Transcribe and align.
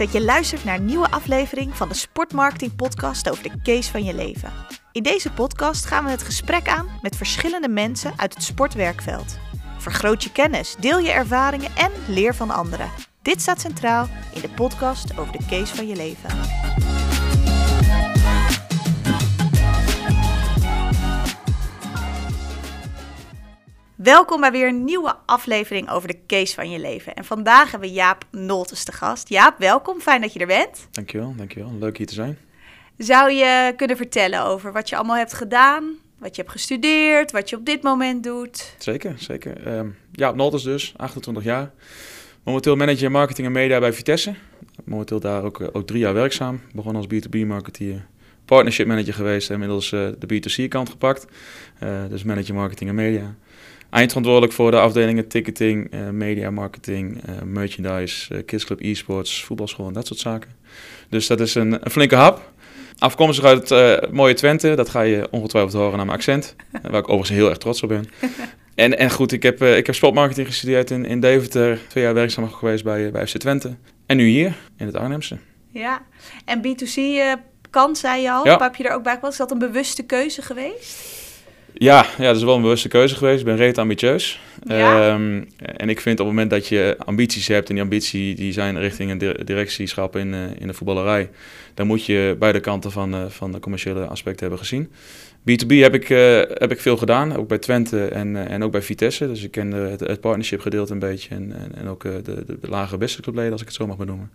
dat 0.00 0.12
je 0.12 0.24
luistert 0.24 0.64
naar 0.64 0.76
een 0.76 0.84
nieuwe 0.84 1.10
aflevering 1.10 1.76
van 1.76 1.88
de 1.88 1.94
Sportmarketing 1.94 2.76
Podcast 2.76 3.30
over 3.30 3.42
de 3.42 3.62
case 3.62 3.90
van 3.90 4.04
je 4.04 4.14
leven. 4.14 4.52
In 4.92 5.02
deze 5.02 5.32
podcast 5.32 5.84
gaan 5.84 6.04
we 6.04 6.10
het 6.10 6.22
gesprek 6.22 6.68
aan 6.68 6.88
met 7.02 7.16
verschillende 7.16 7.68
mensen 7.68 8.12
uit 8.16 8.34
het 8.34 8.42
sportwerkveld. 8.42 9.38
Vergroot 9.78 10.22
je 10.22 10.32
kennis, 10.32 10.76
deel 10.78 10.98
je 10.98 11.10
ervaringen 11.10 11.76
en 11.76 11.90
leer 12.08 12.34
van 12.34 12.50
anderen. 12.50 12.90
Dit 13.22 13.40
staat 13.40 13.60
centraal 13.60 14.08
in 14.34 14.40
de 14.40 14.50
podcast 14.50 15.18
over 15.18 15.32
de 15.32 15.46
case 15.48 15.76
van 15.76 15.86
je 15.86 15.96
leven. 15.96 16.30
Welkom 24.02 24.40
bij 24.40 24.52
weer 24.52 24.68
een 24.68 24.84
nieuwe 24.84 25.14
aflevering 25.26 25.90
over 25.90 26.08
de 26.08 26.18
case 26.26 26.54
van 26.54 26.70
je 26.70 26.78
leven. 26.78 27.14
En 27.14 27.24
vandaag 27.24 27.70
hebben 27.70 27.88
we 27.88 27.94
Jaap 27.94 28.24
Noltes 28.30 28.84
te 28.84 28.92
gast. 28.92 29.28
Jaap, 29.28 29.58
welkom. 29.58 30.00
Fijn 30.00 30.20
dat 30.20 30.32
je 30.32 30.38
er 30.38 30.46
bent. 30.46 30.88
Dankjewel, 30.90 31.34
dankjewel. 31.36 31.72
Leuk 31.78 31.96
hier 31.96 32.06
te 32.06 32.14
zijn. 32.14 32.38
Zou 32.96 33.32
je 33.32 33.72
kunnen 33.76 33.96
vertellen 33.96 34.44
over 34.44 34.72
wat 34.72 34.88
je 34.88 34.96
allemaal 34.96 35.16
hebt 35.16 35.32
gedaan, 35.32 35.84
wat 36.18 36.36
je 36.36 36.42
hebt 36.42 36.54
gestudeerd, 36.54 37.30
wat 37.30 37.50
je 37.50 37.56
op 37.56 37.66
dit 37.66 37.82
moment 37.82 38.24
doet? 38.24 38.74
Zeker, 38.78 39.14
zeker. 39.18 39.78
Um, 39.78 39.96
Jaap 40.12 40.34
Noltes 40.34 40.62
dus, 40.62 40.94
28 40.96 41.44
jaar. 41.44 41.70
Momenteel 42.42 42.76
manager 42.76 43.10
marketing 43.10 43.46
en 43.46 43.52
media 43.52 43.78
bij 43.78 43.92
Vitesse. 43.92 44.34
Momenteel 44.84 45.20
daar 45.20 45.44
ook, 45.44 45.60
eh, 45.60 45.68
ook 45.72 45.86
drie 45.86 46.00
jaar 46.00 46.14
werkzaam. 46.14 46.60
Begon 46.72 46.96
als 46.96 47.06
B2B-marketeer, 47.06 48.06
partnership 48.44 48.86
manager 48.86 49.14
geweest. 49.14 49.50
Inmiddels 49.50 49.92
uh, 49.92 50.08
de 50.18 50.40
B2C-kant 50.40 50.88
gepakt. 50.88 51.26
Uh, 51.82 52.04
dus 52.08 52.22
manager 52.22 52.54
marketing 52.54 52.90
en 52.90 52.96
media 52.96 53.34
eindverantwoordelijk 53.90 54.52
voor 54.52 54.70
de 54.70 54.80
afdelingen 54.80 55.28
ticketing, 55.28 55.94
uh, 55.94 56.08
media 56.08 56.50
marketing, 56.50 57.22
uh, 57.28 57.34
merchandise, 57.44 58.34
uh, 58.34 58.40
Kids 58.46 58.64
Club 58.64 58.80
e-sports, 58.80 59.44
voetbalschool 59.44 59.86
en 59.86 59.92
dat 59.92 60.06
soort 60.06 60.18
zaken. 60.18 60.50
Dus 61.08 61.26
dat 61.26 61.40
is 61.40 61.54
een, 61.54 61.72
een 61.72 61.90
flinke 61.90 62.14
hap. 62.14 62.50
Afkomstig 62.98 63.44
uit 63.44 63.68
het 63.68 64.12
mooie 64.12 64.34
Twente, 64.34 64.74
dat 64.74 64.88
ga 64.88 65.00
je 65.00 65.28
ongetwijfeld 65.30 65.74
horen 65.74 65.98
aan 65.98 66.06
mijn 66.06 66.18
accent, 66.18 66.56
waar 66.90 67.00
ik 67.00 67.08
overigens 67.08 67.38
heel 67.38 67.48
erg 67.48 67.58
trots 67.58 67.82
op 67.82 67.88
ben. 67.88 68.04
En, 68.74 68.98
en 68.98 69.10
goed, 69.10 69.32
ik 69.32 69.42
heb, 69.42 69.62
ik 69.62 69.86
heb 69.86 69.94
sportmarketing 69.94 70.46
gestudeerd 70.46 70.90
in, 70.90 71.04
in 71.04 71.20
Deventer, 71.20 71.80
twee 71.88 72.04
jaar 72.04 72.14
werkzaam 72.14 72.50
geweest 72.50 72.84
bij, 72.84 73.10
bij 73.10 73.26
FC 73.26 73.36
Twente. 73.36 73.76
En 74.06 74.16
nu 74.16 74.26
hier, 74.26 74.56
in 74.76 74.86
het 74.86 74.96
Arnhemse. 74.96 75.38
Ja, 75.70 76.02
en 76.44 76.62
B2C 76.62 77.00
kant, 77.70 77.98
zei 77.98 78.22
je 78.22 78.30
al, 78.30 78.44
ja. 78.44 78.58
heb 78.58 78.74
je 78.74 78.84
er 78.84 78.94
ook 78.94 79.02
bij 79.02 79.18
was. 79.20 79.30
Is 79.30 79.36
dat 79.36 79.50
een 79.50 79.58
bewuste 79.58 80.02
keuze 80.02 80.42
geweest? 80.42 81.19
Ja, 81.72 82.06
ja, 82.18 82.24
dat 82.24 82.36
is 82.36 82.42
wel 82.42 82.56
een 82.56 82.62
bewuste 82.62 82.88
keuze 82.88 83.14
geweest. 83.16 83.38
Ik 83.38 83.44
ben 83.44 83.56
reet 83.56 83.78
ambitieus. 83.78 84.40
Ehm, 84.66 85.42
en 85.56 85.88
ik 85.88 86.00
vind 86.00 86.20
op 86.20 86.26
het 86.26 86.34
moment 86.34 86.50
dat 86.50 86.66
je 86.66 86.96
ambities 86.98 87.48
hebt, 87.48 87.68
en 87.68 87.74
die 87.74 87.84
ambitie 87.84 88.34
die 88.34 88.52
zijn 88.52 88.78
richting 88.78 89.10
een 89.10 89.44
directieschap 89.44 90.16
in, 90.16 90.32
uh, 90.32 90.40
in 90.58 90.66
de 90.66 90.74
voetballerij, 90.74 91.30
dan 91.74 91.86
moet 91.86 92.06
je 92.06 92.36
beide 92.38 92.60
kanten 92.60 92.90
van, 92.90 93.14
uh, 93.14 93.24
van 93.28 93.52
de 93.52 93.60
commerciële 93.60 94.06
aspecten 94.06 94.40
hebben 94.40 94.58
gezien. 94.58 94.90
B2B 95.40 95.74
heb 95.76 95.94
ik, 95.94 96.08
uh, 96.08 96.18
heb 96.38 96.70
ik 96.70 96.80
veel 96.80 96.96
gedaan, 96.96 97.36
ook 97.36 97.48
bij 97.48 97.58
Twente 97.58 98.04
en, 98.04 98.48
en 98.48 98.64
ook 98.64 98.72
bij 98.72 98.82
Vitesse. 98.82 99.28
Dus 99.28 99.42
ik 99.42 99.50
ken 99.50 99.72
het, 99.72 100.00
het 100.00 100.20
partnership 100.20 100.60
gedeelte 100.60 100.92
een 100.92 100.98
beetje 100.98 101.34
en, 101.34 101.52
en, 101.52 101.74
en 101.74 101.88
ook 101.88 102.02
de, 102.02 102.22
de, 102.22 102.44
de 102.60 102.68
lage 102.68 102.96
beste 102.96 103.22
clubleden, 103.22 103.52
als 103.52 103.60
ik 103.60 103.66
het 103.66 103.76
zo 103.76 103.86
mag 103.86 103.96
benoemen. 103.96 104.30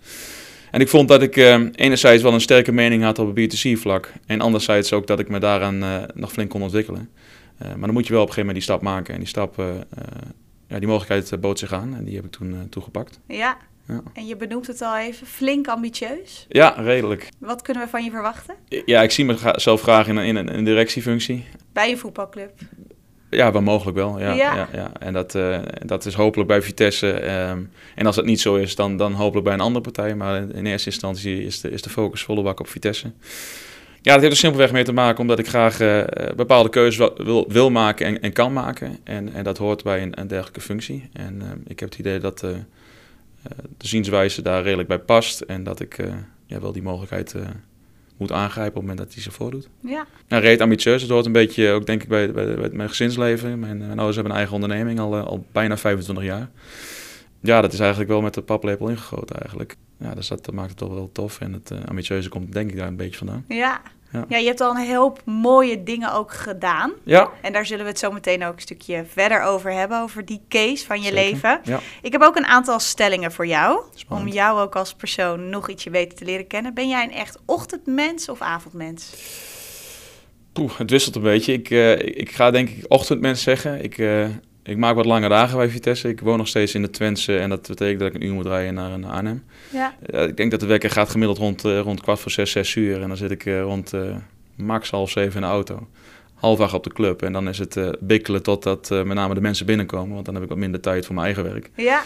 En 0.75 0.81
ik 0.81 0.87
vond 0.87 1.07
dat 1.07 1.21
ik 1.21 1.35
enerzijds 1.75 2.23
wel 2.23 2.33
een 2.33 2.41
sterke 2.41 2.71
mening 2.71 3.03
had 3.03 3.19
op 3.19 3.35
het 3.35 3.55
B2C-vlak. 3.55 4.11
En 4.25 4.41
anderzijds 4.41 4.93
ook 4.93 5.07
dat 5.07 5.19
ik 5.19 5.29
me 5.29 5.39
daaraan 5.39 6.07
nog 6.13 6.31
flink 6.31 6.49
kon 6.49 6.61
ontwikkelen. 6.61 7.09
Uh, 7.61 7.67
maar 7.67 7.85
dan 7.85 7.93
moet 7.93 8.07
je 8.07 8.13
wel 8.13 8.21
op 8.21 8.27
een 8.27 8.33
gegeven 8.33 8.55
moment 8.55 8.55
die 8.55 8.63
stap 8.63 8.81
maken. 8.81 9.13
En 9.13 9.19
die 9.19 9.29
stap, 9.29 9.59
uh, 9.59 9.65
ja, 10.67 10.79
die 10.79 10.87
mogelijkheid 10.87 11.41
bood 11.41 11.59
zich 11.59 11.73
aan. 11.73 11.95
En 11.95 12.03
die 12.03 12.15
heb 12.15 12.25
ik 12.25 12.31
toen 12.31 12.67
toegepakt. 12.69 13.19
Ja. 13.27 13.57
ja. 13.87 14.01
En 14.13 14.25
je 14.25 14.35
benoemt 14.35 14.67
het 14.67 14.81
al 14.81 14.97
even, 14.97 15.27
flink 15.27 15.67
ambitieus. 15.67 16.45
Ja, 16.49 16.69
redelijk. 16.69 17.29
Wat 17.39 17.61
kunnen 17.61 17.83
we 17.83 17.89
van 17.89 18.03
je 18.03 18.09
verwachten? 18.09 18.55
Ja, 18.85 19.01
ik 19.01 19.11
zie 19.11 19.25
mezelf 19.25 19.81
graag 19.81 20.07
in, 20.07 20.17
in, 20.17 20.35
een, 20.35 20.63
directiefunctie. 20.63 21.45
Bij 21.73 21.91
een 21.91 21.97
voetbalclub? 21.97 22.51
Ja, 23.35 23.51
wel 23.51 23.61
mogelijk 23.61 23.97
wel. 23.97 24.19
Ja, 24.19 24.31
ja. 24.31 24.55
ja, 24.55 24.67
ja. 24.73 24.91
En 24.99 25.13
dat, 25.13 25.35
uh, 25.35 25.57
dat 25.85 26.05
is 26.05 26.13
hopelijk 26.13 26.47
bij 26.49 26.61
Vitesse. 26.61 27.31
Um, 27.49 27.71
en 27.95 28.05
als 28.05 28.15
dat 28.15 28.25
niet 28.25 28.41
zo 28.41 28.55
is, 28.55 28.75
dan, 28.75 28.97
dan 28.97 29.13
hopelijk 29.13 29.45
bij 29.45 29.53
een 29.53 29.61
andere 29.61 29.81
partij. 29.81 30.15
Maar 30.15 30.49
in 30.49 30.65
eerste 30.65 30.89
instantie 30.89 31.45
is 31.45 31.61
de, 31.61 31.69
is 31.69 31.81
de 31.81 31.89
focus 31.89 32.23
volle 32.23 32.41
bak 32.41 32.59
op 32.59 32.67
Vitesse. 32.67 33.11
Ja, 34.01 34.11
dat 34.11 34.19
heeft 34.21 34.33
er 34.33 34.39
simpelweg 34.39 34.71
mee 34.71 34.83
te 34.83 34.93
maken 34.93 35.19
omdat 35.19 35.39
ik 35.39 35.47
graag 35.47 35.81
uh, 35.81 36.03
bepaalde 36.35 36.69
keuzes 36.69 37.09
wil, 37.17 37.45
wil 37.47 37.69
maken 37.69 38.05
en, 38.05 38.21
en, 38.21 38.33
kan 38.33 38.53
maken. 38.53 38.97
En, 39.03 39.33
en 39.33 39.43
dat 39.43 39.57
hoort 39.57 39.83
bij 39.83 40.01
een, 40.01 40.19
een 40.19 40.27
dergelijke 40.27 40.61
functie. 40.61 41.09
En 41.13 41.35
uh, 41.41 41.47
ik 41.67 41.79
heb 41.79 41.89
het 41.89 41.99
idee 41.99 42.19
dat 42.19 42.43
uh, 42.43 42.51
de 43.77 43.87
zienswijze 43.87 44.41
daar 44.41 44.63
redelijk 44.63 44.87
bij 44.87 44.99
past. 44.99 45.41
En 45.41 45.63
dat 45.63 45.79
ik 45.79 45.97
ja, 46.45 46.61
wel 46.61 46.71
die 46.71 46.81
mogelijkheid 46.81 47.35
moet 48.17 48.31
aangrijpen 48.31 48.81
op 48.81 48.81
het 48.81 48.81
moment 48.81 48.97
dat 48.97 49.13
hij 49.13 49.23
zich 49.23 49.33
voordoet. 49.33 49.69
Ja. 49.79 50.05
Nou, 50.27 50.41
reed 50.41 50.61
ambitieus. 50.61 51.01
Het 51.01 51.11
hoort 51.11 51.25
een 51.25 51.31
beetje 51.31 51.71
ook 51.71 51.85
denk 51.85 52.01
ik 52.03 52.07
bij, 52.07 52.31
bij, 52.31 52.55
bij 52.55 52.69
mijn 52.69 52.89
gezinsleven. 52.89 53.59
Mijn, 53.59 53.77
mijn 53.77 53.89
ouders 53.89 54.15
hebben 54.15 54.33
een 54.33 54.39
eigen 54.39 54.55
onderneming 54.55 54.99
al, 54.99 55.15
al 55.15 55.45
bijna 55.51 55.77
25 55.77 56.25
jaar. 56.25 56.49
Ja, 57.39 57.61
dat 57.61 57.73
is 57.73 57.79
eigenlijk 57.79 58.09
wel 58.09 58.21
met 58.21 58.33
de 58.33 58.41
paplepel 58.41 58.89
ingegoten 58.89 59.35
eigenlijk. 59.39 59.75
Ja, 59.99 60.15
dus 60.15 60.27
dat, 60.27 60.45
dat 60.45 60.55
maakt 60.55 60.69
het 60.69 60.77
toch 60.77 60.93
wel 60.93 61.09
tof. 61.11 61.39
En 61.39 61.53
het 61.53 61.71
ambitieuze 61.85 62.29
komt 62.29 62.53
denk 62.53 62.71
ik 62.71 62.77
daar 62.77 62.87
een 62.87 62.95
beetje 62.95 63.17
vandaan. 63.17 63.45
Ja, 63.47 63.81
ja. 64.15 64.25
ja. 64.27 64.37
je 64.37 64.47
hebt 64.47 64.61
al 64.61 64.75
een 64.75 64.95
hoop 64.95 65.21
mooie 65.25 65.83
dingen 65.83 66.13
ook 66.13 66.33
gedaan. 66.33 66.91
Ja. 67.03 67.29
En 67.41 67.53
daar 67.53 67.65
zullen 67.65 67.83
we 67.83 67.89
het 67.89 67.99
zo 67.99 68.11
meteen 68.11 68.43
ook 68.43 68.55
een 68.55 68.61
stukje 68.61 69.05
verder 69.07 69.41
over 69.41 69.71
hebben, 69.71 70.01
over 70.01 70.25
die 70.25 70.41
case 70.49 70.85
van 70.85 71.01
je 71.01 71.03
Zeker. 71.03 71.19
leven. 71.23 71.59
Ja. 71.63 71.79
Ik 72.01 72.11
heb 72.11 72.21
ook 72.21 72.35
een 72.35 72.45
aantal 72.45 72.79
stellingen 72.79 73.31
voor 73.31 73.47
jou, 73.47 73.81
Spannend. 73.95 74.29
om 74.29 74.35
jou 74.35 74.59
ook 74.59 74.75
als 74.75 74.93
persoon 74.93 75.49
nog 75.49 75.69
ietsje 75.69 75.89
beter 75.89 76.17
te 76.17 76.25
leren 76.25 76.47
kennen. 76.47 76.73
Ben 76.73 76.89
jij 76.89 77.03
een 77.03 77.13
echt 77.13 77.39
ochtendmens 77.45 78.29
of 78.29 78.41
avondmens? 78.41 79.13
Poeh, 80.53 80.77
het 80.77 80.89
wisselt 80.89 81.15
een 81.15 81.21
beetje. 81.21 81.53
Ik, 81.53 81.69
uh, 81.69 81.91
ik 81.99 82.31
ga 82.31 82.51
denk 82.51 82.69
ik 82.69 82.85
ochtendmens 82.87 83.41
zeggen. 83.41 83.83
Ik, 83.83 83.97
uh, 83.97 84.27
ik 84.65 84.77
maak 84.77 84.95
wat 84.95 85.05
lange 85.05 85.29
dagen 85.29 85.57
bij 85.57 85.69
Vitesse. 85.69 86.09
Ik 86.09 86.19
woon 86.19 86.37
nog 86.37 86.47
steeds 86.47 86.75
in 86.75 86.81
de 86.81 86.89
Twentse 86.89 87.37
en 87.37 87.49
dat 87.49 87.67
betekent 87.67 87.99
dat 87.99 88.07
ik 88.07 88.13
een 88.13 88.23
uur 88.27 88.33
moet 88.33 88.45
rijden 88.45 88.73
naar, 88.73 88.99
naar 88.99 89.11
Arnhem. 89.11 89.43
Ja. 89.69 89.95
Uh, 90.13 90.23
ik 90.23 90.37
denk 90.37 90.51
dat 90.51 90.59
de 90.59 90.65
wekker 90.65 90.89
gaat 90.89 91.09
gemiddeld 91.09 91.37
rond, 91.37 91.65
uh, 91.65 91.79
rond 91.79 92.01
kwart 92.01 92.19
voor 92.19 92.31
zes, 92.31 92.51
zes 92.51 92.75
uur. 92.75 93.01
En 93.01 93.07
dan 93.07 93.17
zit 93.17 93.31
ik 93.31 93.45
uh, 93.45 93.61
rond 93.61 93.93
max 94.55 94.89
half 94.89 95.09
zeven 95.09 95.35
in 95.35 95.41
de 95.41 95.47
auto. 95.47 95.87
Half 96.33 96.59
acht 96.59 96.73
op 96.73 96.83
de 96.83 96.93
club. 96.93 97.21
En 97.21 97.33
dan 97.33 97.49
is 97.49 97.57
het 97.57 97.79
bikkelen 97.99 98.43
totdat 98.43 98.89
met 98.89 99.13
name 99.13 99.33
de 99.33 99.41
mensen 99.41 99.65
binnenkomen. 99.65 100.13
Want 100.13 100.25
dan 100.25 100.33
heb 100.33 100.43
ik 100.43 100.49
wat 100.49 100.57
minder 100.57 100.81
tijd 100.81 101.05
voor 101.05 101.15
mijn 101.15 101.25
eigen 101.25 101.43
werk. 101.43 101.69
Ja. 101.75 102.03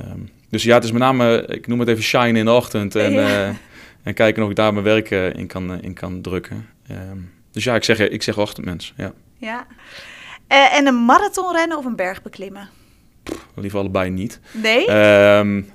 Um, 0.00 0.30
dus 0.48 0.62
ja, 0.62 0.74
het 0.74 0.84
is 0.84 0.92
met 0.92 1.00
name, 1.00 1.44
ik 1.48 1.66
noem 1.66 1.80
het 1.80 1.88
even 1.88 2.02
shine 2.02 2.38
in 2.38 2.44
de 2.44 2.52
ochtend. 2.52 2.94
En, 2.94 3.12
Ja. 3.12 3.56
en 4.02 4.14
kijken 4.14 4.42
of 4.42 4.50
ik 4.50 4.56
daar 4.56 4.72
mijn 4.72 4.84
werk 4.84 5.10
in, 5.10 5.46
kan, 5.46 5.82
in 5.82 5.94
kan 5.94 6.20
drukken. 6.20 6.66
Um, 6.90 7.32
dus 7.52 7.64
ja, 7.64 7.74
ik 7.74 7.84
zeg, 7.84 7.98
ik 7.98 8.22
zeg 8.22 8.38
ochtendmens, 8.38 8.92
ja. 8.96 9.12
Ja. 9.36 9.66
Uh, 10.52 10.76
en 10.78 10.86
een 10.86 11.04
marathonrennen 11.04 11.78
of 11.78 11.84
een 11.84 11.96
berg 11.96 12.22
beklimmen? 12.22 12.68
Pff, 13.22 13.46
liever 13.54 13.78
allebei 13.78 14.10
niet. 14.10 14.40
Nee? 14.52 14.90
Um, 15.38 15.70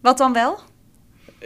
Wat 0.00 0.18
dan 0.18 0.32
wel? 0.32 0.58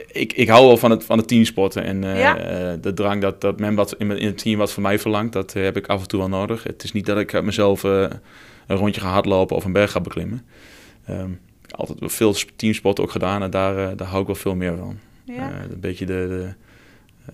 Ik, 0.07 0.33
ik 0.33 0.49
hou 0.49 0.67
wel 0.67 0.77
van 0.77 0.91
het, 0.91 1.05
van 1.05 1.19
het 1.19 1.29
teamsporten. 1.29 1.85
En 1.85 2.03
uh, 2.03 2.19
Ja. 2.19 2.39
uh, 2.39 2.73
de 2.81 2.95
drang 2.95 3.21
dat, 3.21 3.41
dat 3.41 3.61
men 3.61 3.75
wat 3.75 3.95
in, 3.99 4.11
het 4.11 4.39
team 4.39 4.59
wat 4.59 4.73
van 4.73 4.83
mij 4.83 4.99
verlangt, 4.99 5.33
dat 5.33 5.53
heb 5.53 5.77
ik 5.77 5.87
af 5.87 6.01
en 6.01 6.09
toe 6.09 6.19
wel 6.19 6.29
nodig. 6.29 6.63
Het 6.63 6.85
is 6.85 6.93
niet 6.93 7.07
dat 7.07 7.19
ik 7.19 7.35
uit 7.35 7.45
mezelf 7.45 7.85
uh, 7.85 8.07
een 8.67 8.77
rondje 8.77 9.01
ga 9.01 9.11
hardlopen 9.11 9.57
of 9.57 9.65
een 9.65 9.73
berg 9.73 9.91
ga 9.91 10.01
beklimmen. 10.01 10.47
Um, 11.11 11.41
ik 11.63 11.71
heb 11.71 11.77
altijd 11.77 12.13
veel 12.13 12.35
teamsporten 12.57 13.05
ook 13.05 13.11
gedaan 13.11 13.43
en 13.43 13.51
daar, 13.51 13.79
uh, 13.79 13.89
daar 13.97 14.09
hou 14.09 14.21
ik 14.21 14.27
wel 14.27 14.37
veel 14.37 14.55
meer 14.55 14.77
van. 14.77 14.99
Ja. 15.25 15.51
Een 15.71 15.81
beetje 15.81 16.07
de, 16.07 16.13
de, 16.29 16.55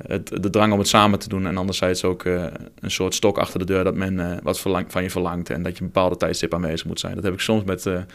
het, 0.07 0.43
de 0.43 0.51
drang 0.51 0.73
om 0.73 0.79
het 0.79 0.89
samen 0.89 1.19
te 1.19 1.29
doen 1.29 1.47
en 1.47 1.57
anderzijds 1.57 2.05
ook 2.05 2.25
uh, 2.25 2.45
een 2.81 2.91
soort 2.91 3.15
stok 3.15 3.39
achter 3.39 3.59
de 3.59 3.65
deur 3.65 3.85
dat 3.85 3.95
men 3.95 4.15
uh, 4.15 4.37
wat 4.43 4.61
verlang, 4.61 4.87
van 4.89 5.03
je 5.03 5.11
verlangt 5.11 5.51
en 5.51 5.63
dat 5.63 5.77
je 5.77 5.81
een 5.81 5.91
bepaalde 5.93 6.17
tijdstip 6.17 6.55
aanwezig 6.55 6.87
moet 6.87 7.01
zijn. 7.01 7.15
Dat 7.15 7.25
heb 7.25 7.33
ik 7.33 7.41
soms 7.41 7.65
met, 7.65 7.87
in 7.87 8.07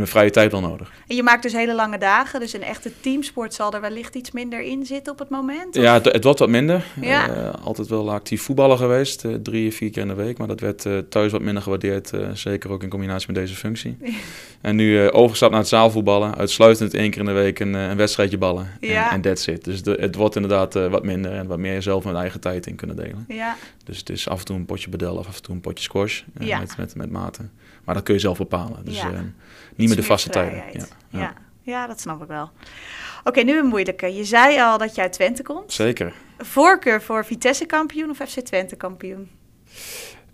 mijn 0.00 0.06
vrije 0.06 0.30
tijd 0.30 0.52
wel 0.52 0.60
nodig. 0.60 0.92
En 1.06 1.16
je 1.16 1.22
maakt 1.22 1.42
dus 1.42 1.52
hele 1.52 1.74
lange 1.74 1.98
dagen, 1.98 2.40
dus 2.40 2.52
een 2.52 2.62
echte 2.62 2.90
teamsport 3.00 3.54
zal 3.54 3.72
er 3.72 3.80
wellicht 3.80 4.14
iets 4.14 4.30
minder 4.30 4.62
in 4.62 4.86
zitten 4.86 5.12
op 5.12 5.18
het 5.18 5.28
moment? 5.28 5.76
Of? 5.76 5.82
Ja, 5.82 5.94
het, 5.94 6.04
het 6.04 6.24
wordt 6.24 6.38
wat 6.38 6.48
minder. 6.48 6.84
Ja. 7.00 7.36
Uh, 7.36 7.50
altijd 7.64 7.88
wel 7.88 8.12
actief 8.12 8.42
voetballer 8.42 8.76
geweest, 8.76 9.24
uh, 9.24 9.34
drie, 9.34 9.72
vier 9.72 9.90
keer 9.90 10.02
in 10.02 10.08
de 10.08 10.14
week. 10.14 10.38
Maar 10.38 10.46
dat 10.46 10.60
werd 10.60 10.84
uh, 10.84 10.98
thuis 10.98 11.32
wat 11.32 11.40
minder 11.40 11.62
gewaardeerd, 11.62 12.12
zeker 12.32 12.70
ook 12.70 12.82
in 12.82 12.88
combinatie 12.88 13.26
met 13.26 13.36
deze 13.36 13.54
functie. 13.54 13.96
En 14.60 14.76
nu 14.76 15.10
overgestapt 15.10 15.52
naar 15.52 15.60
het 15.60 15.68
zaalvoetballen, 15.68 16.34
uitsluitend 16.36 16.94
één 16.94 17.10
keer 17.10 17.20
in 17.20 17.26
de 17.26 17.32
week 17.32 17.60
een, 17.60 17.74
een 17.74 17.96
wedstrijdje 17.96 18.38
ballen. 18.38 18.70
Ja. 18.80 19.12
En, 19.12 19.20
that's 19.20 19.46
it. 19.46 19.64
Dus 19.64 19.82
de, 19.82 19.96
het 20.00 20.14
wordt 20.14 20.36
inderdaad 20.36 20.74
wat 20.74 21.04
minder 21.04 21.32
en 21.32 21.46
wat 21.46 21.58
meer 21.58 21.82
zelf 21.82 22.04
met 22.04 22.14
eigen 22.14 22.40
tijd 22.40 22.66
in 22.66 22.74
kunnen 22.76 22.96
delen. 22.96 23.24
Ja. 23.28 23.56
Dus 23.84 23.98
het 23.98 24.10
is 24.10 24.28
af 24.28 24.38
en 24.38 24.44
toe 24.44 24.56
een 24.56 24.64
potje 24.64 24.90
bedel 24.90 25.16
of 25.16 25.26
af 25.26 25.36
en 25.36 25.42
toe 25.42 25.54
een 25.54 25.60
potje 25.60 25.84
squash 25.84 26.22
Ja. 26.38 26.58
met, 26.58 26.76
met, 26.76 26.94
met 26.94 27.10
maten. 27.10 27.50
Maar 27.84 27.94
dat 27.94 28.04
kun 28.04 28.14
je 28.14 28.20
zelf 28.20 28.38
bepalen. 28.38 28.84
Dus 28.84 28.96
Ja. 28.96 29.10
uh, 29.10 29.12
niet 29.14 29.24
met 29.76 29.88
de 29.88 29.94
meer 29.94 30.04
vaste 30.04 30.28
tijden. 30.30 30.62
Ja. 30.72 30.84
Ja. 31.08 31.34
Ja. 31.62 31.86
dat 31.86 32.00
snap 32.00 32.22
ik 32.22 32.28
wel. 32.28 32.50
Oké, 33.24 33.40
nu 33.40 33.58
een 33.58 33.66
moeilijke. 33.66 34.14
Je 34.14 34.24
zei 34.24 34.60
al 34.60 34.78
dat 34.78 34.94
je 34.94 35.00
uit 35.00 35.12
Twente 35.12 35.42
komt. 35.42 35.72
Zeker. 35.72 36.12
Voorkeur 36.38 37.02
voor 37.02 37.24
Vitesse 37.24 37.66
kampioen 37.66 38.10
of 38.10 38.16
FC 38.16 38.40
Twente 38.40 38.76
kampioen? 38.76 39.30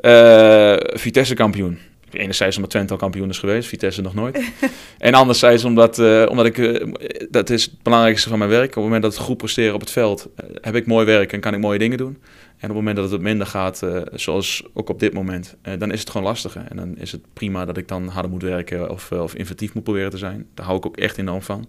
Uh, 0.00 0.76
Vitesse 0.78 1.34
kampioen. 1.34 1.78
Enerzijds 2.10 2.56
omdat 2.56 2.70
Twente 2.70 2.92
al 2.92 2.98
kampioen 2.98 3.28
is 3.28 3.38
geweest, 3.38 3.68
Vitesse 3.68 4.00
nog 4.02 4.14
nooit. 4.14 4.52
en 4.98 5.14
anderzijds 5.14 5.64
omdat, 5.64 5.98
uh, 5.98 6.26
omdat 6.28 6.46
ik, 6.46 6.58
uh, 6.58 6.92
dat 7.30 7.50
is 7.50 7.64
het 7.64 7.82
belangrijkste 7.82 8.28
van 8.28 8.38
mijn 8.38 8.50
werk. 8.50 8.68
Op 8.68 8.74
het 8.74 8.82
moment 8.82 9.02
dat 9.02 9.14
het 9.14 9.22
goed 9.22 9.36
presteren 9.36 9.74
op 9.74 9.80
het 9.80 9.90
veld, 9.90 10.28
heb 10.60 10.74
ik 10.74 10.86
mooi 10.86 11.06
werk 11.06 11.32
en 11.32 11.40
kan 11.40 11.54
ik 11.54 11.60
mooie 11.60 11.78
dingen 11.78 11.98
doen. 11.98 12.22
En 12.58 12.70
op 12.70 12.76
het 12.76 12.84
moment 12.84 12.96
dat 12.96 13.04
het 13.04 13.14
wat 13.14 13.22
minder 13.22 13.46
gaat, 13.46 13.82
zoals 14.12 14.64
ook 14.74 14.88
op 14.88 15.00
dit 15.00 15.12
moment, 15.12 15.56
dan 15.78 15.92
is 15.92 16.00
het 16.00 16.10
gewoon 16.10 16.26
lastiger. 16.26 16.64
En 16.68 16.76
dan 16.76 16.96
is 16.96 17.12
het 17.12 17.20
prima 17.32 17.64
dat 17.64 17.76
ik 17.76 17.88
dan 17.88 18.08
harder 18.08 18.30
moet 18.30 18.42
werken 18.42 18.90
of, 18.90 19.12
of 19.12 19.34
inventief 19.34 19.74
moet 19.74 19.82
proberen 19.82 20.10
te 20.10 20.18
zijn. 20.18 20.46
Daar 20.54 20.66
hou 20.66 20.78
ik 20.78 20.86
ook 20.86 20.96
echt 20.96 21.18
enorm 21.18 21.42
van. 21.42 21.68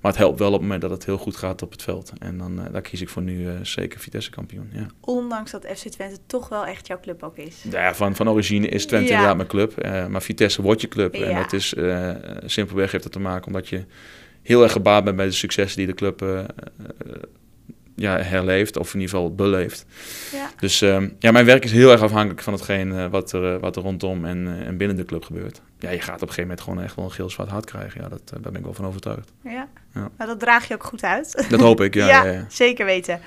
Maar 0.00 0.10
het 0.10 0.20
helpt 0.20 0.38
wel 0.38 0.48
op 0.48 0.52
het 0.52 0.62
moment 0.62 0.80
dat 0.80 0.90
het 0.90 1.04
heel 1.04 1.18
goed 1.18 1.36
gaat 1.36 1.62
op 1.62 1.70
het 1.70 1.82
veld. 1.82 2.12
En 2.18 2.38
dan 2.38 2.60
daar 2.72 2.80
kies 2.80 3.00
ik 3.00 3.08
voor 3.08 3.22
nu 3.22 3.48
zeker 3.62 4.00
Vitesse 4.00 4.30
kampioen. 4.30 4.70
Ja. 4.72 4.86
Ondanks 5.00 5.50
dat 5.50 5.66
FC 5.74 5.88
Twente 5.88 6.18
toch 6.26 6.48
wel 6.48 6.66
echt 6.66 6.86
jouw 6.86 7.00
club 7.00 7.22
ook 7.22 7.36
is. 7.36 7.64
Ja, 7.70 7.94
van, 7.94 8.16
van 8.16 8.28
origine 8.28 8.68
is 8.68 8.86
Twente 8.86 9.06
ja. 9.06 9.12
inderdaad 9.12 9.36
mijn 9.36 9.48
club. 9.48 9.86
Maar 10.08 10.22
Vitesse 10.22 10.62
wordt 10.62 10.80
je 10.80 10.88
club. 10.88 11.14
Ja. 11.14 11.24
En 11.24 11.36
dat 11.36 11.52
is 11.52 11.74
simpelweg 12.44 12.92
heeft 12.92 13.04
het 13.04 13.12
te 13.12 13.20
maken 13.20 13.46
omdat 13.46 13.68
je 13.68 13.84
heel 14.42 14.62
erg 14.62 14.72
gebaat 14.72 15.04
bent 15.04 15.16
bij 15.16 15.26
de 15.26 15.32
successen 15.32 15.78
die 15.78 15.86
de 15.86 15.94
club 15.94 16.48
ja, 17.96 18.16
herleeft, 18.18 18.76
of 18.76 18.94
in 18.94 19.00
ieder 19.00 19.16
geval 19.16 19.34
beleeft. 19.34 19.86
Ja. 20.32 20.50
Dus 20.56 20.82
uh, 20.82 21.02
ja, 21.18 21.30
mijn 21.30 21.44
werk 21.44 21.64
is 21.64 21.72
heel 21.72 21.90
erg 21.90 22.02
afhankelijk 22.02 22.42
van 22.42 22.52
hetgeen 22.52 22.88
uh, 22.88 23.06
wat, 23.06 23.32
er, 23.32 23.60
wat 23.60 23.76
er 23.76 23.82
rondom 23.82 24.24
en, 24.24 24.46
uh, 24.46 24.66
en 24.66 24.76
binnen 24.76 24.96
de 24.96 25.04
club 25.04 25.24
gebeurt. 25.24 25.60
Ja, 25.78 25.90
je 25.90 26.00
gaat 26.00 26.14
op 26.14 26.20
een 26.20 26.28
gegeven 26.28 26.42
moment 26.42 26.60
gewoon 26.60 26.82
echt 26.82 26.94
wel 26.94 27.04
een 27.04 27.10
geel 27.10 27.30
zwart 27.30 27.48
hart 27.48 27.64
krijgen. 27.64 28.00
Ja, 28.00 28.08
dat, 28.08 28.20
daar 28.24 28.40
ben 28.40 28.54
ik 28.54 28.62
wel 28.62 28.74
van 28.74 28.86
overtuigd. 28.86 29.32
Ja, 29.44 29.68
ja. 29.94 30.10
maar 30.16 30.26
dat 30.26 30.40
draag 30.40 30.68
je 30.68 30.74
ook 30.74 30.84
goed 30.84 31.02
uit. 31.02 31.46
Dat 31.48 31.60
hoop 31.60 31.80
ik, 31.80 31.94
ja. 32.04 32.06
ja, 32.06 32.24
ja 32.24 32.46
zeker 32.48 32.84
weten. 32.84 33.20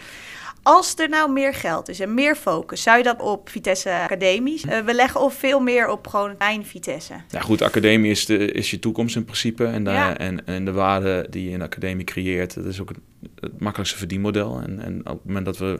Als 0.64 0.96
er 0.96 1.10
nou 1.10 1.32
meer 1.32 1.54
geld 1.54 1.90
is 1.90 2.00
en 2.00 2.14
meer 2.14 2.36
focus, 2.36 2.84
zou 2.84 2.98
je 2.98 3.04
dat 3.04 3.22
op 3.22 3.50
Vitesse 3.50 3.92
Academie? 3.92 4.62
Uh, 4.66 4.80
we 4.80 4.94
leggen 4.94 5.22
of 5.22 5.34
veel 5.34 5.60
meer 5.60 5.90
op 5.90 6.08
gewoon 6.08 6.36
mijn 6.38 6.66
Vitesse. 6.66 7.14
Ja, 7.30 7.40
goed, 7.40 7.62
academie 7.62 8.12
is, 8.12 8.26
de, 8.26 8.52
is 8.52 8.72
je 8.72 8.80
toekomst 8.80 9.16
in 9.16 9.24
principe. 9.24 9.66
En 9.66 9.84
de, 9.84 9.92
ja. 9.92 10.18
en, 10.18 10.46
en 10.46 10.66
de 10.66 10.72
waarde 10.72 11.28
die 11.30 11.46
je 11.46 11.52
in 11.52 11.60
de 11.60 11.66
academie 11.66 12.06
creëert, 12.06 12.54
dat 12.54 12.66
is 12.66 12.82
ook 12.82 12.92
het, 13.40 13.60
makkelijkste 13.60 13.98
verdienmodel. 13.98 14.62
En, 14.62 14.80
en 14.80 15.00
op 15.00 15.18
het 15.18 15.26
moment 15.26 15.46
dat 15.46 15.58
we 15.58 15.80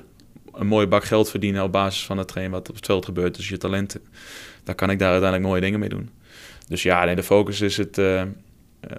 een 0.54 0.68
mooie 0.68 0.88
bak 0.88 1.04
geld 1.04 1.30
verdienen 1.30 1.64
op 1.64 1.72
basis 1.72 2.06
van 2.06 2.18
hetgeen 2.18 2.52
wat 2.52 2.70
op 2.70 2.76
het 2.76 2.86
veld 2.86 3.06
gebeurt, 3.06 3.36
dus 3.36 3.50
je 3.50 3.58
talenten, 3.58 4.02
dan 4.64 4.76
kan 4.76 4.90
ik 4.90 5.00
daar 5.00 5.12
uiteindelijk 5.12 5.50
mooie 5.50 5.62
dingen 5.62 5.80
mee 5.80 5.90
doen. 5.90 6.10
Dus 6.68 6.84
ja, 6.84 7.06
nee, 7.06 7.16
de 7.16 7.24
focus 7.24 7.62
is 7.62 7.78
het 7.78 7.98
uh, 7.98 8.22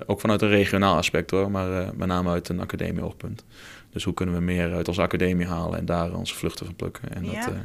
ook 0.07 0.21
vanuit 0.21 0.43
een 0.43 0.49
regionaal 0.49 0.97
aspect 0.97 1.31
hoor, 1.31 1.51
maar 1.51 1.71
uh, 1.71 1.91
met 1.91 2.09
name 2.09 2.31
uit 2.31 2.49
een 2.49 2.61
academie-oogpunt. 2.61 3.45
Dus 3.91 4.05
hoe 4.05 4.15
kunnen 4.15 4.35
we 4.35 4.41
meer 4.41 4.73
uit 4.73 4.89
onze 4.89 5.03
academie 5.03 5.47
halen 5.47 5.79
en 5.79 5.85
daar 5.85 6.15
onze 6.15 6.35
vluchten 6.35 6.67
van 6.67 6.75
plukken. 6.75 7.15
En 7.15 7.25
ja. 7.25 7.47
dat, 7.47 7.55
uh, 7.55 7.61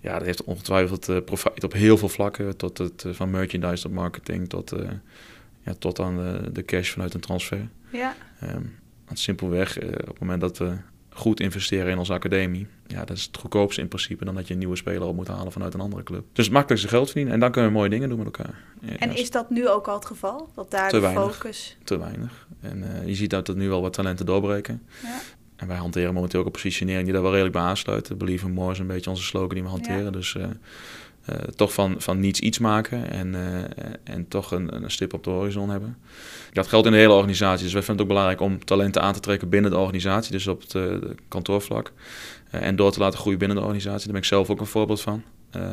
ja, 0.00 0.18
dat 0.18 0.26
heeft 0.26 0.44
ongetwijfeld 0.44 1.24
profijt 1.24 1.64
op 1.64 1.72
heel 1.72 1.96
veel 1.98 2.08
vlakken. 2.08 2.56
Tot 2.56 2.78
het, 2.78 3.04
van 3.10 3.30
merchandise 3.30 3.82
tot 3.82 3.92
marketing 3.92 4.48
tot, 4.48 4.72
ja, 5.62 5.74
tot 5.78 6.00
aan 6.00 6.16
de, 6.16 6.52
de, 6.52 6.64
cash 6.64 6.90
vanuit 6.90 7.14
een 7.14 7.20
transfer. 7.20 7.68
Ja. 7.92 8.16
Um, 8.42 8.74
want 9.06 9.18
simpelweg, 9.18 9.78
op 9.82 10.06
het 10.06 10.20
moment 10.20 10.40
dat 10.40 10.58
we 10.58 10.76
goed 11.14 11.40
investeren 11.40 11.90
in 11.90 11.98
onze 11.98 12.12
academie. 12.12 12.66
Ja, 12.86 13.04
dat 13.04 13.16
is 13.16 13.24
het 13.24 13.36
goedkoopste 13.36 13.80
in 13.80 13.88
principe 13.88 14.24
dan 14.24 14.34
dat 14.34 14.46
je 14.46 14.52
een 14.52 14.58
nieuwe 14.58 14.76
speler 14.76 15.02
op 15.02 15.14
moet 15.14 15.28
halen 15.28 15.52
vanuit 15.52 15.74
een 15.74 15.80
andere 15.80 16.02
club. 16.02 16.24
Dus 16.32 16.44
het 16.44 16.54
makkelijkste 16.54 16.90
geld 16.90 17.06
verdienen 17.06 17.32
en 17.32 17.40
dan 17.40 17.50
kunnen 17.50 17.70
we 17.70 17.76
mooie 17.76 17.90
dingen 17.90 18.08
doen 18.08 18.18
met 18.18 18.26
elkaar. 18.26 18.62
Ja, 18.80 18.96
en 18.96 19.16
is 19.16 19.30
dat 19.30 19.50
nu 19.50 19.68
ook 19.68 19.88
al 19.88 19.94
het 19.94 20.06
geval? 20.06 20.48
Dat 20.54 20.70
daar 20.70 20.88
te 20.88 20.96
de 20.96 21.02
weinig, 21.02 21.34
focus... 21.34 21.76
Te 21.84 21.98
weinig. 21.98 22.46
En 22.60 22.78
uh, 22.78 23.06
je 23.06 23.14
ziet 23.14 23.30
dat 23.30 23.48
er 23.48 23.56
nu 23.56 23.68
wel 23.68 23.82
wat 23.82 23.92
talenten 23.92 24.26
doorbreken. 24.26 24.82
Ja. 25.02 25.20
En 25.56 25.66
wij 25.66 25.76
hanteren 25.76 26.14
momenteel 26.14 26.40
ook 26.40 26.46
een 26.46 26.52
positionering 26.52 27.04
die 27.04 27.12
daar 27.12 27.22
wel 27.22 27.30
redelijk 27.30 27.56
bij 27.56 27.64
aansluit. 27.64 28.18
Believe 28.18 28.46
in 28.46 28.52
more 28.52 28.72
is 28.72 28.78
een 28.78 28.86
beetje 28.86 29.10
onze 29.10 29.22
slogan 29.22 29.54
die 29.54 29.62
we 29.62 29.68
hanteren. 29.68 30.04
Ja. 30.04 30.10
Dus 30.10 30.34
uh, 30.34 30.46
uh, 31.30 31.36
toch 31.36 31.72
van, 31.72 31.94
van 31.98 32.20
niets 32.20 32.40
iets 32.40 32.58
maken 32.58 33.10
en, 33.10 33.34
uh, 33.34 33.62
en 34.04 34.28
toch 34.28 34.52
een, 34.52 34.74
een 34.74 34.90
stip 34.90 35.14
op 35.14 35.24
de 35.24 35.30
horizon 35.30 35.70
hebben. 35.70 35.96
Dat 36.52 36.66
geldt 36.66 36.86
in 36.86 36.92
de 36.92 36.98
hele 36.98 37.12
organisatie. 37.12 37.64
Dus 37.64 37.72
wij 37.72 37.82
vinden 37.82 38.04
het 38.06 38.12
ook 38.12 38.16
belangrijk 38.16 38.40
om 38.40 38.64
talenten 38.64 39.02
aan 39.02 39.12
te 39.12 39.20
trekken 39.20 39.48
binnen 39.48 39.70
de 39.70 39.78
organisatie, 39.78 40.32
dus 40.32 40.46
op 40.46 40.60
het 40.60 40.74
uh, 40.74 40.94
kantoorvlak. 41.28 41.92
en 42.50 42.76
door 42.76 42.92
te 42.92 42.98
laten 42.98 43.18
groeien 43.18 43.38
binnen 43.38 43.56
de 43.56 43.62
organisatie. 43.62 44.02
Daar 44.02 44.12
ben 44.12 44.22
ik 44.22 44.28
zelf 44.28 44.50
ook 44.50 44.60
een 44.60 44.66
voorbeeld 44.66 45.00
van, 45.00 45.22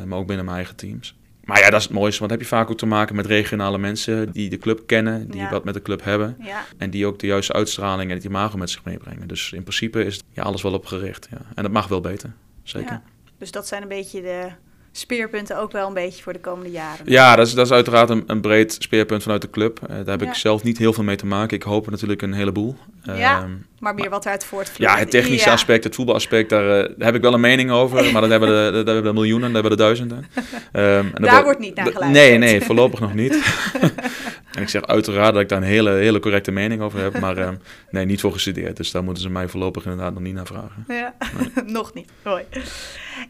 maar 0.06 0.18
ook 0.18 0.26
binnen 0.26 0.44
mijn 0.44 0.56
eigen 0.56 0.76
teams. 0.76 1.14
Maar 1.44 1.58
ja, 1.58 1.70
dat 1.70 1.78
is 1.80 1.86
het 1.86 1.92
mooiste, 1.92 2.18
want 2.18 2.30
dan 2.30 2.40
heb 2.40 2.48
je 2.48 2.56
vaak 2.56 2.70
ook 2.70 2.78
te 2.78 2.86
maken 2.86 3.16
met 3.16 3.26
regionale 3.26 3.78
mensen 3.78 4.32
die 4.32 4.50
de 4.50 4.58
club 4.58 4.86
kennen, 4.86 5.30
die 5.30 5.40
ja. 5.40 5.50
wat 5.50 5.64
met 5.64 5.74
de 5.74 5.82
club 5.82 6.04
hebben. 6.04 6.36
Ja. 6.40 6.64
En 6.78 6.90
die 6.90 7.06
ook 7.06 7.18
de 7.18 7.26
juiste 7.26 7.52
uitstraling 7.52 8.10
en 8.10 8.16
het 8.16 8.24
imago 8.24 8.56
met 8.56 8.70
zich 8.70 8.84
meebrengen. 8.84 9.28
Dus 9.28 9.52
in 9.52 9.62
principe 9.62 10.04
is 10.04 10.22
ja, 10.30 10.42
alles 10.42 10.62
wel 10.62 10.72
op 10.72 10.86
gericht. 10.86 11.28
Ja. 11.30 11.40
En 11.54 11.62
dat 11.62 11.72
mag 11.72 11.88
wel 11.88 12.00
beter, 12.00 12.32
zeker. 12.62 13.00
Dus 13.38 13.50
dat 13.50 13.66
zijn 13.66 13.82
een 13.82 13.88
beetje 13.88 14.22
de 14.22 14.48
speerpunten 14.92 15.58
ook 15.58 15.72
wel 15.72 15.88
een 15.88 15.94
beetje 15.94 16.22
voor 16.22 16.32
de 16.32 16.40
komende 16.40 16.70
jaren. 16.70 17.10
Ja, 17.10 17.36
dat 17.36 17.46
is, 17.46 17.54
dat 17.54 17.66
is 17.66 17.72
uiteraard 17.72 18.10
een, 18.10 18.24
een 18.26 18.40
breed 18.40 18.76
speerpunt 18.78 19.22
vanuit 19.22 19.42
de 19.42 19.50
club. 19.50 19.80
Uh, 19.82 19.88
daar 19.88 20.06
heb 20.06 20.20
ja. 20.20 20.28
ik 20.28 20.34
zelf 20.34 20.62
niet 20.62 20.78
heel 20.78 20.92
veel 20.92 21.04
mee 21.04 21.16
te 21.16 21.26
maken. 21.26 21.56
Ik 21.56 21.62
hoop 21.62 21.90
natuurlijk 21.90 22.22
een 22.22 22.32
heleboel. 22.32 22.76
Ja, 23.02 23.42
um, 23.42 23.66
maar 23.82 23.94
meer 23.94 24.10
wat 24.10 24.24
eruit 24.24 24.44
voortvloeit. 24.44 24.92
Ja, 24.92 24.98
het 24.98 25.10
technische 25.10 25.46
ja. 25.46 25.52
aspect, 25.52 25.84
het 25.84 25.94
voetbalaspect, 25.94 26.50
daar, 26.50 26.64
uh, 26.64 26.88
daar, 26.96 27.06
heb 27.06 27.14
ik 27.14 27.22
wel 27.22 27.34
een 27.34 27.40
mening 27.40 27.70
over. 27.70 28.04
Maar 28.12 28.20
dat 28.20 28.30
hebben 28.30 28.48
de, 28.48 28.70
dat 28.72 28.86
hebben 28.86 29.04
de 29.04 29.12
miljoenen, 29.12 29.52
dat 29.52 29.60
hebben 29.60 29.78
de 29.78 29.84
duizenden. 29.84 30.18
Um, 30.18 30.24
en 31.14 31.22
daar 31.22 31.42
wordt 31.42 31.58
niet 31.58 31.74
naar 31.74 31.86
geluisterd. 31.86 32.28
Nee, 32.28 32.38
nee, 32.38 32.60
voorlopig 32.60 33.00
nog 33.00 33.14
niet. 33.14 33.32
en 34.54 34.62
ik 34.62 34.68
zeg 34.68 34.86
uiteraard 34.86 35.32
dat 35.32 35.42
ik 35.42 35.48
daar 35.48 35.58
een 35.58 35.64
hele, 35.64 35.90
hele 35.90 36.20
correcte 36.20 36.50
mening 36.50 36.80
over 36.80 37.00
heb. 37.00 37.20
Maar 37.20 37.38
um, 37.38 37.58
nee, 37.90 38.04
niet 38.04 38.20
voor 38.20 38.32
gestudeerd. 38.32 38.76
Dus 38.76 38.90
daar 38.90 39.04
moeten 39.04 39.22
ze 39.22 39.30
mij 39.30 39.48
voorlopig 39.48 39.84
inderdaad 39.84 40.12
nog 40.12 40.22
niet 40.22 40.34
naar 40.34 40.46
vragen. 40.46 40.84
Ja, 40.88 41.14
nee. 41.38 41.64
nog 41.64 41.94
niet. 41.94 42.10
Mooi. 42.24 42.44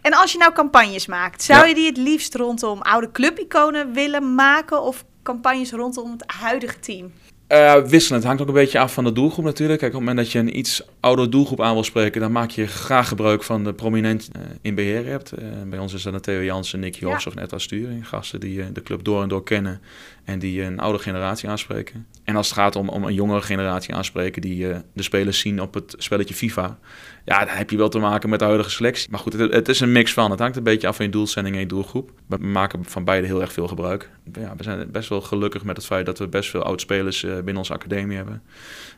En 0.02 0.12
als 0.12 0.32
je 0.32 0.38
nou 0.38 0.52
campagnes 0.52 1.06
maakt, 1.06 1.42
zou 1.42 1.60
ja. 1.60 1.66
je 1.66 1.74
die 1.74 1.86
het 1.86 1.96
liefst 1.96 2.34
rondom 2.34 2.80
oude 2.80 3.10
clubiconen 3.10 3.92
willen 3.92 4.34
maken 4.34 4.82
of 4.82 5.04
campagnes 5.22 5.70
rondom 5.70 6.10
het 6.10 6.24
huidige 6.40 6.80
team? 6.80 7.12
Uh, 7.52 7.74
wisselend. 7.74 8.22
Het 8.22 8.24
hangt 8.24 8.40
ook 8.42 8.48
een 8.48 8.54
beetje 8.54 8.78
af 8.78 8.92
van 8.92 9.04
de 9.04 9.12
doelgroep 9.12 9.44
natuurlijk. 9.44 9.78
Kijk, 9.78 9.92
op 9.92 9.98
het 9.98 10.08
moment 10.08 10.24
dat 10.26 10.32
je 10.32 10.38
een 10.38 10.58
iets 10.58 10.82
oudere 11.00 11.28
doelgroep 11.28 11.60
aan 11.60 11.74
wil 11.74 11.84
spreken, 11.84 12.20
dan 12.20 12.32
maak 12.32 12.50
je 12.50 12.66
graag 12.66 13.08
gebruik 13.08 13.42
van 13.42 13.64
de 13.64 13.74
prominent 13.74 14.30
uh, 14.36 14.42
in 14.60 14.74
beheer 14.74 15.06
hebt. 15.06 15.32
Uh, 15.38 15.48
bij 15.66 15.78
ons 15.78 15.94
is 15.94 16.02
dat 16.02 16.22
Theo 16.22 16.42
Jansen, 16.42 16.80
Nick 16.80 16.94
Jos 16.94 17.24
ja. 17.24 17.30
of 17.30 17.34
Netta 17.34 17.58
Sturing. 17.58 18.08
Gasten 18.08 18.40
die 18.40 18.72
de 18.72 18.82
club 18.82 19.04
door 19.04 19.22
en 19.22 19.28
door 19.28 19.44
kennen 19.44 19.80
en 20.24 20.38
die 20.38 20.62
een 20.62 20.78
oude 20.80 20.98
generatie 20.98 21.48
aanspreken. 21.48 22.06
En 22.24 22.36
als 22.36 22.48
het 22.48 22.58
gaat 22.58 22.76
om, 22.76 22.88
om 22.88 23.04
een 23.04 23.14
jongere 23.14 23.42
generatie 23.42 23.94
aanspreken 23.94 24.42
die 24.42 24.66
de 24.94 25.02
spelers 25.02 25.38
zien 25.38 25.60
op 25.60 25.74
het 25.74 25.94
spelletje 25.98 26.34
FIFA, 26.34 26.78
ja, 27.24 27.44
dan 27.44 27.56
heb 27.56 27.70
je 27.70 27.76
wel 27.76 27.88
te 27.88 27.98
maken 27.98 28.28
met 28.28 28.38
de 28.38 28.44
huidige 28.44 28.70
selectie. 28.70 29.10
Maar 29.10 29.20
goed, 29.20 29.32
het, 29.32 29.52
het, 29.52 29.68
is 29.68 29.80
een 29.80 29.92
mix 29.92 30.12
van. 30.12 30.30
Het 30.30 30.40
hangt 30.40 30.56
een 30.56 30.62
beetje 30.62 30.88
af 30.88 30.96
van 30.96 31.04
je 31.04 31.10
doelstelling 31.10 31.54
en 31.54 31.60
je 31.60 31.66
doelgroep. 31.66 32.10
We 32.26 32.36
maken 32.36 32.84
van 32.84 33.04
beide 33.04 33.26
heel 33.26 33.40
erg 33.40 33.52
veel 33.52 33.68
gebruik. 33.68 34.10
Ja, 34.32 34.56
we 34.56 34.62
zijn 34.62 34.90
best 34.90 35.08
wel 35.08 35.20
gelukkig 35.20 35.64
met 35.64 35.76
het 35.76 35.86
feit 35.86 36.06
dat 36.06 36.18
we 36.18 36.28
best 36.28 36.50
veel 36.50 36.62
oud-spelers 36.62 37.22
uh, 37.22 37.34
binnen 37.34 37.56
onze 37.56 37.72
academie 37.72 38.16
hebben. 38.16 38.42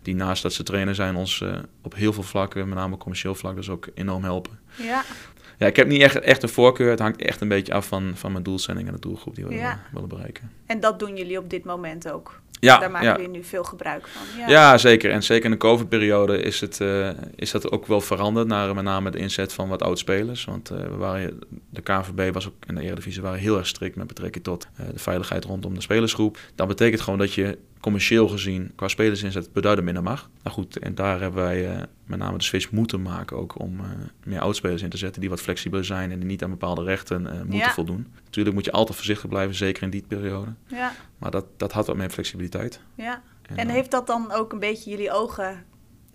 Die 0.02 0.14
naast 0.14 0.42
dat 0.42 0.52
ze 0.52 0.62
trainen 0.62 0.94
zijn 0.94 1.16
ons 1.16 1.40
uh, 1.40 1.56
op 1.82 1.94
heel 1.94 2.12
veel 2.12 2.22
vlakken, 2.22 2.68
met 2.68 2.78
name 2.78 2.96
commercieel 2.96 3.34
vlak, 3.34 3.56
dus 3.56 3.68
ook 3.68 3.88
enorm 3.94 4.22
helpen. 4.24 4.58
Ja. 4.76 5.02
Ja, 5.58 5.66
ik 5.66 5.76
heb 5.76 5.88
niet 5.88 6.00
echt, 6.00 6.20
echt 6.20 6.42
een 6.42 6.48
voorkeur. 6.48 6.90
Het 6.90 6.98
hangt 6.98 7.20
echt 7.20 7.40
een 7.40 7.48
beetje 7.48 7.74
af 7.74 7.86
van, 7.86 8.12
van 8.14 8.32
mijn 8.32 8.44
doelstelling 8.44 8.86
en 8.86 8.94
de 8.94 9.00
doelgroep 9.00 9.34
die 9.34 9.46
we 9.46 9.54
ja. 9.54 9.82
willen 9.92 10.08
bereiken. 10.08 10.50
En 10.66 10.80
dat 10.80 10.98
doen 10.98 11.16
jullie 11.16 11.38
op 11.38 11.50
dit 11.50 11.64
moment 11.64 12.10
ook? 12.10 12.40
Ja, 12.60 12.78
Daar 12.78 12.90
maken 12.90 13.08
ja. 13.08 13.16
jullie 13.16 13.30
nu 13.30 13.44
veel 13.44 13.64
gebruik 13.64 14.08
van. 14.08 14.38
Ja, 14.38 14.48
ja 14.48 14.78
zeker. 14.78 15.10
En 15.10 15.22
zeker 15.22 15.44
in 15.44 15.50
de 15.50 15.56
COVID-periode 15.56 16.38
is, 16.38 16.60
het, 16.60 16.80
uh, 16.80 17.08
is 17.34 17.50
dat 17.50 17.70
ook 17.70 17.86
wel 17.86 18.00
veranderd. 18.00 18.46
Naar 18.46 18.74
met 18.74 18.84
name 18.84 19.10
de 19.10 19.18
inzet 19.18 19.52
van 19.52 19.68
wat 19.68 19.82
oud-spelers. 19.82 20.44
Want 20.44 20.70
uh, 20.70 20.78
we 20.78 20.96
waren, 20.96 21.38
de 21.70 21.82
KVB 21.82 22.32
was 22.32 22.46
ook 22.46 22.54
in 22.66 22.74
de 22.74 22.82
Eredivisie 22.82 23.22
waren 23.22 23.38
heel 23.38 23.56
erg 23.56 23.66
strikt 23.66 23.96
met 23.96 24.06
betrekking 24.06 24.44
tot 24.44 24.66
uh, 24.80 24.86
de 24.92 24.98
veiligheid 24.98 25.44
rondom 25.44 25.74
de 25.74 25.80
spelersgroep. 25.80 26.38
Dat 26.54 26.68
betekent 26.68 27.00
gewoon 27.00 27.18
dat 27.18 27.34
je 27.34 27.58
commercieel 27.84 28.28
gezien 28.28 28.72
qua 28.74 28.88
spelersinzet 28.88 29.52
beduidend 29.52 29.86
minder 29.86 30.02
mag. 30.04 30.30
Nou 30.42 30.54
goed, 30.56 30.78
en 30.78 30.94
daar 30.94 31.20
hebben 31.20 31.42
wij 31.42 31.74
uh, 31.74 31.82
met 32.06 32.18
name 32.18 32.38
de 32.38 32.44
switch 32.44 32.70
moeten 32.70 33.02
maken 33.02 33.36
ook 33.36 33.60
om 33.60 33.80
uh, 33.80 33.86
meer 34.24 34.40
oudspelers 34.40 34.82
in 34.82 34.88
te 34.88 34.96
zetten 34.96 35.20
die 35.20 35.30
wat 35.30 35.40
flexibeler 35.40 35.84
zijn 35.84 36.10
en 36.10 36.18
die 36.18 36.28
niet 36.28 36.42
aan 36.42 36.50
bepaalde 36.50 36.82
rechten 36.82 37.22
uh, 37.22 37.32
moeten 37.32 37.56
ja. 37.56 37.72
voldoen. 37.72 38.06
Natuurlijk 38.36 38.54
moet 38.54 38.64
je 38.64 38.72
altijd 38.72 38.96
voorzichtig 38.96 39.28
blijven, 39.28 39.54
zeker 39.54 39.82
in 39.82 39.90
die 39.90 40.04
periode. 40.08 40.54
Ja. 40.66 40.92
Maar 41.18 41.30
dat, 41.30 41.44
dat 41.56 41.72
had 41.72 41.86
wat 41.86 41.96
meer 41.96 42.10
flexibiliteit. 42.10 42.80
Ja. 42.94 43.22
En, 43.42 43.56
en 43.56 43.68
heeft 43.68 43.90
dat 43.90 44.06
dan 44.06 44.32
ook 44.32 44.52
een 44.52 44.58
beetje 44.58 44.90
jullie 44.90 45.12
ogen 45.12 45.64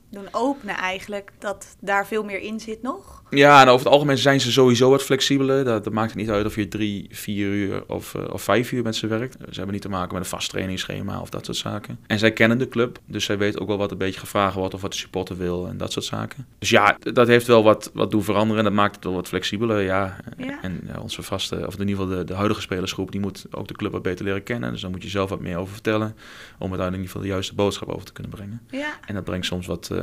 doen 0.10 0.28
openen 0.32 0.76
eigenlijk, 0.76 1.32
dat 1.40 1.76
daar 1.80 2.08
veel 2.08 2.24
meer 2.24 2.40
in 2.42 2.60
zit 2.60 2.82
nog? 2.82 3.24
Ja, 3.30 3.62
en 3.62 3.68
over 3.68 3.86
het 3.86 3.94
algemeen 3.94 4.18
zijn 4.18 4.42
ze 4.42 4.52
sowieso 4.52 4.90
wat 4.90 5.04
flexibeler. 5.04 5.64
Dat, 5.64 5.84
dat 5.84 5.94
maakt 5.94 6.10
het 6.10 6.20
niet 6.20 6.30
uit 6.30 6.46
of 6.46 6.56
je 6.56 6.68
drie, 6.68 7.08
vier 7.12 7.48
uur 7.48 7.84
of, 7.88 8.14
uh, 8.14 8.24
of 8.34 8.42
vijf 8.42 8.72
uur 8.72 8.84
met 8.84 8.96
ze 8.96 9.08
werkt. 9.08 9.34
Ze 9.34 9.56
hebben 9.56 9.74
niet 9.74 9.82
te 9.82 9.90
maken 9.90 10.14
met 10.14 10.24
een 10.24 10.30
vast 10.30 10.50
trainingsschema 10.50 11.22
of 11.22 11.30
dat 11.30 11.46
soort 11.46 11.58
zaken. 11.58 12.00
En 12.08 12.20
zij 12.20 12.32
kennen 12.32 12.58
de 12.58 12.68
club, 12.68 13.00
dus 13.06 13.26
zij 13.26 13.38
weten 13.38 13.62
ook 13.62 13.68
wel 13.68 13.78
wat 13.78 13.92
een 13.92 13.98
beetje 13.98 14.20
gevraagd 14.20 14.56
wordt 14.56 14.74
of 14.74 14.82
wat 14.82 14.92
de 14.92 14.98
supporter 14.98 15.38
wil 15.38 15.68
en 15.68 15.78
dat 15.78 15.92
soort 15.92 16.06
zaken. 16.06 16.48
Dus 16.60 16.70
ja, 16.70 16.98
dat 17.14 17.28
heeft 17.28 17.48
wel 17.48 17.64
wat, 17.64 17.92
wat 17.94 18.12
doen 18.12 18.24
veranderen 18.24 18.58
en 18.58 18.64
dat 18.64 18.74
maakt 18.74 18.96
het 18.96 19.04
wel 19.04 19.14
wat 19.14 19.28
flexibeler, 19.28 19.82
ja. 19.82 20.18
ja. 20.38 20.62
En 20.62 20.82
ja, 20.86 21.00
onze 21.00 21.22
vaste, 21.22 21.68
of 21.68 21.74
in 21.74 21.88
ieder 21.88 22.04
geval 22.04 22.18
de, 22.18 22.24
de 22.24 22.34
huidige 22.34 22.62
spelersgroep, 22.62 23.12
die 23.12 23.22
moet 23.22 23.46
ook 23.52 23.68
de 23.68 23.74
club 23.74 23.92
wat 23.92 24.02
beter 24.02 24.26
leren 24.26 24.44
kennen. 24.44 24.72
Dus 24.72 24.82
dan 24.82 24.92
moet 24.92 25.04
je 25.04 25.10
zelf 25.10 25.30
wat 25.30 25.40
meer 25.40 25.58
over 25.58 25.74
vertellen, 25.74 26.16
om 26.58 26.70
uiteindelijk 26.70 26.80
in 26.80 26.92
ieder 26.92 27.08
geval 27.08 27.22
de 27.22 27.28
juiste 27.28 27.56
boodschap 27.56 27.90
over 27.90 28.06
te 28.06 28.14
kunnen 28.14 28.32
brengen. 28.32 28.62
Ja. 28.70 28.94
En 29.06 29.16
dat 29.16 29.24
brengt 29.24 29.46
soms 29.46 29.68
wat... 29.68 29.90
Uh, 29.92 29.99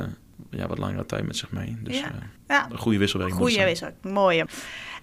ja, 0.49 0.67
wat 0.67 0.77
langere 0.77 1.05
tijd 1.05 1.25
met 1.25 1.37
zich 1.37 1.51
mee. 1.51 1.77
Dus 1.83 1.99
ja. 1.99 2.11
Ja. 2.47 2.67
een 2.71 2.77
goede 2.77 2.97
wisselwerking. 2.97 3.39
Goede 3.39 3.63
wisselwerking, 3.63 4.13
mooi. 4.13 4.43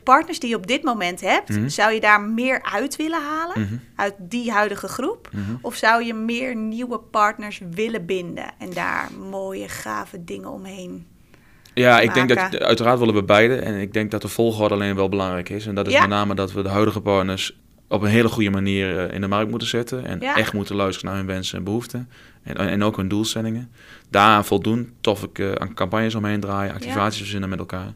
partners 0.02 0.38
die 0.38 0.48
je 0.48 0.56
op 0.56 0.66
dit 0.66 0.82
moment 0.82 1.20
hebt, 1.20 1.48
Mhm. 1.48 1.68
zou 1.68 1.92
je 1.92 2.00
daar 2.00 2.20
meer 2.20 2.62
uit 2.62 2.96
willen 2.96 3.22
halen 3.22 3.60
Mhm. 3.60 3.74
uit 3.96 4.14
die 4.18 4.50
huidige 4.52 4.88
groep? 4.88 5.28
Mhm. 5.32 5.42
Of 5.60 5.74
zou 5.74 6.04
je 6.04 6.14
meer 6.14 6.56
nieuwe 6.56 6.98
partners 6.98 7.60
willen 7.70 8.06
binden 8.06 8.44
en 8.58 8.70
daar 8.70 9.08
mooie, 9.30 9.68
gave 9.68 10.24
dingen 10.24 10.50
omheen? 10.50 11.06
Ja, 11.74 12.00
ik 12.00 12.14
denk 12.14 12.28
dat 12.28 12.58
uiteraard 12.58 12.98
willen 12.98 13.14
we 13.14 13.24
beide. 13.24 13.56
En 13.56 13.80
ik 13.80 13.92
denk 13.92 14.10
dat 14.10 14.22
de 14.22 14.28
volgorde 14.28 14.74
alleen 14.74 14.94
wel 14.94 15.08
belangrijk 15.08 15.48
is. 15.48 15.66
En 15.66 15.74
dat 15.74 15.86
is 15.86 15.92
Ja. 15.92 16.00
met 16.00 16.08
name 16.08 16.34
dat 16.34 16.52
we 16.52 16.62
de 16.62 16.68
huidige 16.68 17.00
partners 17.00 17.58
op 17.88 18.02
een 18.02 18.08
hele 18.10 18.28
goede 18.28 18.50
manier 18.50 18.98
eh, 18.98 19.14
in 19.14 19.20
de 19.20 19.26
markt 19.28 19.50
moeten 19.50 19.68
zetten. 19.68 20.04
En 20.06 20.20
Ja. 20.20 20.36
echt 20.36 20.52
moeten 20.52 20.76
luisteren 20.76 21.08
naar 21.10 21.18
hun 21.18 21.26
wensen 21.28 21.58
en 21.58 21.64
behoeften. 21.64 22.08
En, 22.44 22.56
en 22.56 22.82
ook 22.82 22.96
hun 22.96 23.08
doelstellingen. 23.08 23.70
Daaraan 24.10 24.44
voldoen, 24.44 24.92
tof 25.00 25.22
ik 25.22 25.58
aan 25.58 25.74
campagnes 25.74 26.14
omheen 26.14 26.40
draaien, 26.40 26.74
activaties 26.74 27.20
verzinnen 27.20 27.48
met 27.48 27.58
elkaar. 27.58 27.86
En 27.86 27.92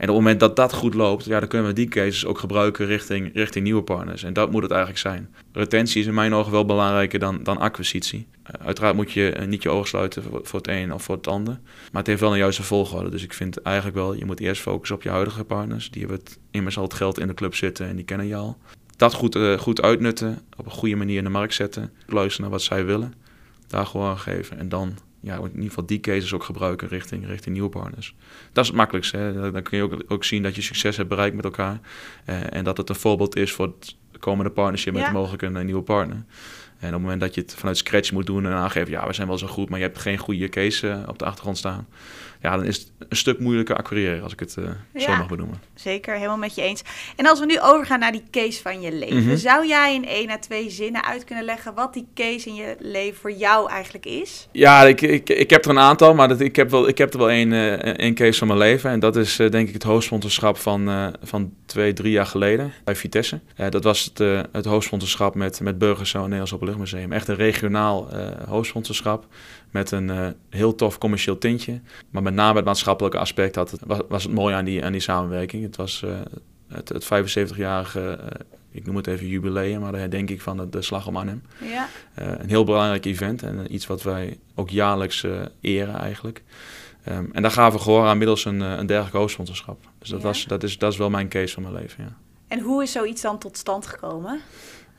op 0.00 0.06
het 0.06 0.08
moment 0.08 0.40
dat 0.40 0.56
dat 0.56 0.72
goed 0.72 0.94
loopt, 0.94 1.24
ja, 1.24 1.40
dan 1.40 1.48
kunnen 1.48 1.68
we 1.68 1.74
die 1.74 1.88
cases 1.88 2.26
ook 2.26 2.38
gebruiken 2.38 2.86
richting, 2.86 3.30
richting 3.34 3.64
nieuwe 3.64 3.82
partners. 3.82 4.22
En 4.22 4.32
dat 4.32 4.50
moet 4.50 4.62
het 4.62 4.70
eigenlijk 4.70 5.00
zijn. 5.00 5.28
Retentie 5.52 6.00
is 6.00 6.06
in 6.06 6.14
mijn 6.14 6.34
ogen 6.34 6.52
wel 6.52 6.64
belangrijker 6.64 7.18
dan, 7.18 7.42
dan 7.42 7.58
acquisitie. 7.58 8.26
Eh, 8.42 8.66
uiteraard 8.66 8.94
moet 8.94 9.12
je 9.12 9.32
eh, 9.32 9.46
niet 9.46 9.62
je 9.62 9.68
ogen 9.68 9.88
sluiten 9.88 10.22
voor, 10.22 10.40
voor 10.42 10.58
het 10.58 10.68
een 10.68 10.92
of 10.92 11.02
voor 11.02 11.16
het 11.16 11.26
ander. 11.26 11.58
Maar 11.62 12.02
het 12.02 12.06
heeft 12.06 12.20
wel 12.20 12.32
een 12.32 12.38
juiste 12.38 12.62
volgorde. 12.62 13.10
Dus 13.10 13.22
ik 13.22 13.32
vind 13.32 13.62
eigenlijk 13.62 13.96
wel, 13.96 14.14
je 14.14 14.24
moet 14.24 14.40
eerst 14.40 14.62
focussen 14.62 14.96
op 14.96 15.02
je 15.02 15.08
huidige 15.08 15.44
partners. 15.44 15.90
Die 15.90 16.00
hebben 16.00 16.18
het, 16.18 16.38
immers 16.50 16.76
al 16.76 16.82
het 16.82 16.94
geld 16.94 17.18
in 17.18 17.26
de 17.26 17.34
club 17.34 17.54
zitten 17.54 17.88
en 17.88 17.96
die 17.96 18.04
kennen 18.04 18.26
je 18.26 18.36
al. 18.36 18.56
Dat 18.96 19.14
goed, 19.14 19.36
eh, 19.36 19.58
goed 19.58 19.82
uitnutten, 19.82 20.38
op 20.56 20.64
een 20.66 20.72
goede 20.72 20.96
manier 20.96 21.18
in 21.18 21.24
de 21.24 21.30
markt 21.30 21.54
zetten. 21.54 21.92
Luisteren 22.06 22.42
naar 22.42 22.50
wat 22.50 22.62
zij 22.62 22.84
willen. 22.84 23.14
Daar 23.70 23.86
gewoon 23.86 24.08
aan 24.08 24.18
geven. 24.18 24.58
En 24.58 24.68
dan 24.68 24.96
ja, 25.20 25.36
in 25.36 25.42
ieder 25.48 25.68
geval 25.68 25.86
die 25.86 26.00
cases 26.00 26.32
ook 26.34 26.44
gebruiken 26.44 26.88
richting, 26.88 27.26
richting 27.26 27.54
nieuwe 27.54 27.70
partners. 27.70 28.14
Dat 28.52 28.62
is 28.64 28.68
het 28.70 28.78
makkelijkste. 28.78 29.16
Hè? 29.16 29.50
Dan- 29.50 29.62
kun 29.62 29.76
je 29.78 29.84
ook, 29.84 30.02
ook 30.08 30.24
zien 30.24 30.42
dat 30.42 30.54
je 30.54 30.62
succes 30.62 30.96
hebt 30.96 31.08
bereikt 31.08 31.36
met 31.36 31.44
elkaar. 31.44 31.80
Eh, 32.24 32.54
en 32.54 32.64
dat 32.64 32.76
het 32.76 32.88
een 32.88 32.94
voorbeeld 32.94 33.36
is 33.36 33.52
voor 33.52 33.66
het 33.66 33.96
komende 34.18 34.50
partnership 34.50 34.92
met 34.94 35.02
Ja. 35.02 35.10
mogelijk 35.12 35.42
een, 35.42 35.54
een 35.54 35.66
nieuwe 35.66 35.82
partner. 35.82 36.24
En 36.78 36.86
op 36.86 36.92
het 36.92 37.02
moment 37.02 37.20
dat 37.20 37.34
je 37.34 37.40
het 37.40 37.54
vanuit 37.54 37.76
scratch 37.76 38.12
moet 38.12 38.26
doen 38.26 38.46
en 38.46 38.52
aangeven, 38.52 38.90
ja, 38.90 39.06
we 39.06 39.12
zijn 39.12 39.28
wel 39.28 39.38
zo 39.38 39.46
goed, 39.46 39.68
maar 39.68 39.78
je 39.78 39.84
hebt 39.84 39.98
geen 39.98 40.18
goede 40.18 40.48
case 40.48 40.88
eh, 40.90 41.08
op 41.08 41.18
de 41.18 41.24
achtergrond 41.24 41.58
staan. 41.58 41.86
Ja, 42.42 42.56
dan 42.56 42.64
is 42.64 42.76
het 42.76 42.92
een 43.08 43.16
stuk 43.16 43.38
moeilijker 43.38 43.76
acquireren, 43.76 44.22
als 44.22 44.32
ik 44.32 44.40
het 44.40 44.56
eh, 44.56 44.64
zo 45.02 45.16
mag 45.16 45.28
benoemen. 45.28 45.60
Zeker, 45.74 46.14
helemaal 46.14 46.36
met 46.36 46.54
je 46.54 46.62
eens. 46.62 46.82
En 47.16 47.26
als 47.26 47.38
we 47.40 47.46
nu 47.46 47.60
overgaan 47.60 47.98
naar 47.98 48.12
die 48.12 48.22
case 48.30 48.62
van 48.62 48.80
je 48.80 48.92
leven, 48.92 49.24
Mhm. 49.26 49.36
zou 49.36 49.66
jij 49.66 49.94
in 49.94 50.06
één 50.06 50.30
à 50.30 50.38
twee 50.38 50.70
zinnen 50.70 51.04
uit 51.04 51.24
kunnen 51.24 51.44
leggen 51.44 51.74
wat 51.74 51.94
die 51.94 52.06
case 52.14 52.48
in 52.48 52.54
je 52.54 52.76
leven 52.78 53.20
voor 53.20 53.32
jou 53.32 53.70
eigenlijk 53.70 54.06
is? 54.06 54.48
Ja, 54.52 54.82
ik, 54.82 55.00
ik, 55.00 55.28
ik 55.28 55.50
heb 55.50 55.64
er 55.64 55.70
een 55.70 55.78
aantal, 55.78 56.14
maar 56.14 56.28
dat, 56.28 56.40
ik, 56.40 56.56
heb 56.56 56.70
wel, 56.70 56.88
ik 56.88 56.98
heb 56.98 57.12
er 57.12 57.18
wel 57.18 57.30
één, 57.30 57.52
eh, 57.52 57.72
één 57.98 58.14
case 58.14 58.38
van 58.38 58.46
mijn 58.46 58.58
leven. 58.58 58.90
En 58.90 59.00
dat 59.00 59.16
is 59.16 59.38
eh, 59.38 59.50
denk 59.50 59.68
ik 59.68 59.74
het 59.74 59.82
hoofdsponsorschap 59.82 60.56
van, 60.58 61.14
van 61.22 61.52
twee, 61.66 61.92
drie 61.92 62.12
jaar 62.12 62.26
geleden 62.26 62.72
bij 62.84 62.96
Vitesse. 62.96 63.40
Dat 63.70 63.84
was 63.84 64.04
het, 64.14 64.18
het 64.52 64.64
hoofdsponsorschap 64.64 65.34
met, 65.34 65.60
met 65.60 65.78
Burgers 65.78 66.14
en 66.14 66.20
Nederlands 66.20 66.54
Openluchtmuseum. 66.54 67.12
Echt 67.12 67.28
een 67.28 67.34
regionaal 67.36 68.08
hoofdsponsorschap 68.48 69.26
met 69.70 69.90
een 69.90 70.10
eh, 70.10 70.28
heel 70.48 70.74
tof 70.74 70.98
commercieel 70.98 71.38
tintje. 71.38 71.80
Maar 72.10 72.22
met 72.22 72.34
name 72.34 72.56
het 72.56 72.64
maatschappelijke 72.64 73.18
aspect 73.18 73.54
had 73.54 73.70
het, 73.70 73.80
was, 73.86 73.98
was 74.08 74.22
het 74.22 74.32
mooi 74.32 74.54
aan 74.54 74.64
die, 74.64 74.84
aan 74.84 74.92
die 74.92 75.00
samenwerking. 75.00 75.62
Het 75.62 75.76
was 75.76 76.02
eh, 76.02 76.10
het, 76.68 76.88
het 76.88 77.04
75-jarige, 77.04 78.00
eh, 78.00 78.40
ik 78.70 78.86
noem 78.86 78.96
het 78.96 79.06
even 79.06 79.26
jubileum, 79.26 79.80
maar 79.80 79.92
de 79.92 79.98
herdenking 79.98 80.42
van 80.42 80.56
de, 80.56 80.68
de 80.68 80.82
Slag 80.82 81.06
om 81.06 81.16
Arnhem. 81.16 81.42
Ja, 81.64 81.88
een 82.14 82.48
heel 82.48 82.64
belangrijk 82.64 83.04
event 83.04 83.42
en 83.42 83.74
iets 83.74 83.86
wat 83.86 84.02
wij 84.02 84.38
ook 84.54 84.70
jaarlijks 84.70 85.26
eren 85.60 85.94
eigenlijk. 85.94 86.42
Ehm, 87.04 87.24
en 87.32 87.42
daar 87.42 87.50
gaven 87.50 87.78
we 87.78 87.84
gehoor 87.84 88.06
aan 88.06 88.18
middels 88.18 88.44
een, 88.44 88.60
een 88.60 88.86
dergelijk 88.86 89.16
hoofdsponsorschap. 89.16 89.88
Dus 89.98 90.08
dat, 90.08 90.20
Ja. 90.20 90.26
was, 90.26 90.44
dat, 90.44 90.62
is, 90.62 90.78
dat 90.78 90.92
is 90.92 90.98
wel 90.98 91.10
mijn 91.10 91.28
case 91.28 91.54
van 91.54 91.62
mijn 91.62 91.74
leven, 91.74 92.04
ja. 92.04 92.16
en 92.48 92.60
hoe 92.60 92.82
is 92.82 92.92
zoiets 92.92 93.22
dan 93.22 93.38
tot 93.38 93.56
stand 93.56 93.86
gekomen? 93.86 94.40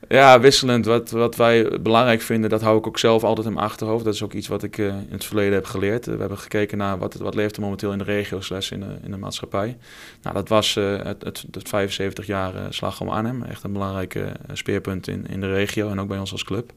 Ja, 0.07 0.39
wisselend. 0.39 0.85
Wat, 0.85 1.09
wat 1.09 1.35
wij 1.35 1.79
belangrijk 1.81 2.21
vinden, 2.21 2.49
dat 2.49 2.61
hou 2.61 2.77
ik 2.77 2.87
ook 2.87 2.99
zelf 2.99 3.23
altijd 3.23 3.47
in 3.47 3.53
mijn 3.53 3.65
achterhoofd. 3.65 4.05
Dat 4.05 4.13
is 4.13 4.23
ook 4.23 4.33
iets 4.33 4.47
wat 4.47 4.63
ik 4.63 4.77
eh, 4.77 4.85
in 4.85 5.07
het 5.09 5.25
verleden 5.25 5.53
heb 5.53 5.65
geleerd. 5.65 6.07
Eh, 6.07 6.13
we 6.13 6.19
hebben 6.19 6.37
gekeken 6.37 6.77
naar 6.77 6.97
wat, 6.97 7.13
wat 7.13 7.35
leeft 7.35 7.55
er 7.55 7.61
momenteel 7.61 7.91
in 7.91 7.97
de 7.97 8.03
regio 8.03 8.41
slash 8.41 8.71
in 8.71 8.79
de, 8.79 8.95
in 9.03 9.11
de 9.11 9.17
maatschappij. 9.17 9.77
Nou, 10.21 10.35
dat 10.35 10.49
was 10.49 10.75
eh, 10.75 11.03
het, 11.03 11.23
het, 11.23 11.45
het 11.51 11.69
75 11.69 12.25
jaar 12.25 12.53
Slag 12.69 13.01
om 13.01 13.09
Arnhem. 13.09 13.43
Echt 13.43 13.63
een 13.63 13.73
belangrijk 13.73 14.23
speerpunt 14.53 15.07
in, 15.07 15.27
in 15.27 15.41
de 15.41 15.53
regio 15.53 15.89
en 15.89 15.99
ook 15.99 16.07
bij 16.07 16.19
ons 16.19 16.31
als 16.31 16.43
club. 16.43 16.73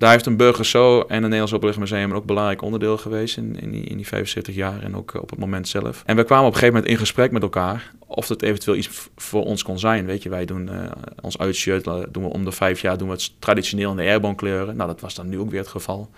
Daar 0.00 0.10
heeft 0.10 0.26
een 0.26 0.36
Burger 0.36 0.64
Zo 0.64 1.00
en 1.00 1.14
het 1.14 1.22
Nederlands 1.22 1.52
Openluchtmuseum 1.52 2.12
ook 2.12 2.20
een 2.20 2.26
belangrijk 2.26 2.62
onderdeel 2.62 2.98
geweest 2.98 3.36
in, 3.36 3.60
in, 3.60 3.70
die, 3.70 3.82
in 3.82 3.96
die 3.96 4.06
75 4.06 4.54
jaar 4.54 4.82
en 4.82 4.96
ook 4.96 5.14
eh, 5.14 5.22
op 5.22 5.30
het 5.30 5.38
moment 5.38 5.68
zelf. 5.68 6.02
En 6.06 6.16
we 6.16 6.24
kwamen 6.24 6.46
op 6.46 6.52
een 6.52 6.58
gegeven 6.58 6.74
moment 6.74 6.92
in 6.92 6.98
gesprek 6.98 7.30
met 7.30 7.42
elkaar 7.42 7.92
of 8.06 8.26
dat 8.26 8.42
eventueel 8.42 8.76
iets 8.76 8.90
voor 9.16 9.44
ons 9.44 9.62
kon 9.62 9.78
zijn. 9.78 10.06
Weet 10.06 10.22
je, 10.22 10.28
wij 10.28 10.44
doen 10.44 10.68
eh, 10.68 10.90
ons 11.20 11.38
uitshirt, 11.38 11.86
eh, 11.86 11.98
doen 12.10 12.22
we 12.22 12.28
om 12.28 12.44
de 12.44 12.52
vijf 12.52 12.80
jaar 12.80 12.98
doen 12.98 13.08
we 13.08 13.14
het 13.14 13.32
traditioneel 13.38 13.90
in 13.90 13.96
de 13.96 14.02
airborne 14.02 14.36
kleuren. 14.36 14.76
Nou, 14.76 14.88
dat 14.88 15.00
was 15.00 15.14
dan 15.14 15.28
nu 15.28 15.38
ook 15.38 15.50
weer 15.50 15.60
het 15.60 15.68
geval. 15.68 16.10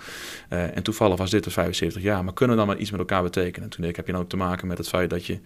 En 0.48 0.82
toevallig 0.82 1.16
was 1.16 1.30
dit 1.30 1.44
de 1.44 1.50
75 1.50 2.02
jaar. 2.02 2.24
Maar 2.24 2.32
kunnen 2.32 2.56
we 2.56 2.62
dan 2.62 2.70
maar 2.72 2.80
iets 2.80 2.90
met 2.90 3.00
elkaar 3.00 3.22
betekenen? 3.22 3.68
Toen 3.68 3.84
ik 3.84 3.96
heb 3.96 4.06
je 4.06 4.12
dan 4.12 4.20
ook 4.20 4.28
te 4.28 4.36
maken 4.36 4.66
met 4.66 4.78
het 4.78 4.88
feit 4.88 5.10
dat 5.10 5.26
je 5.26 5.38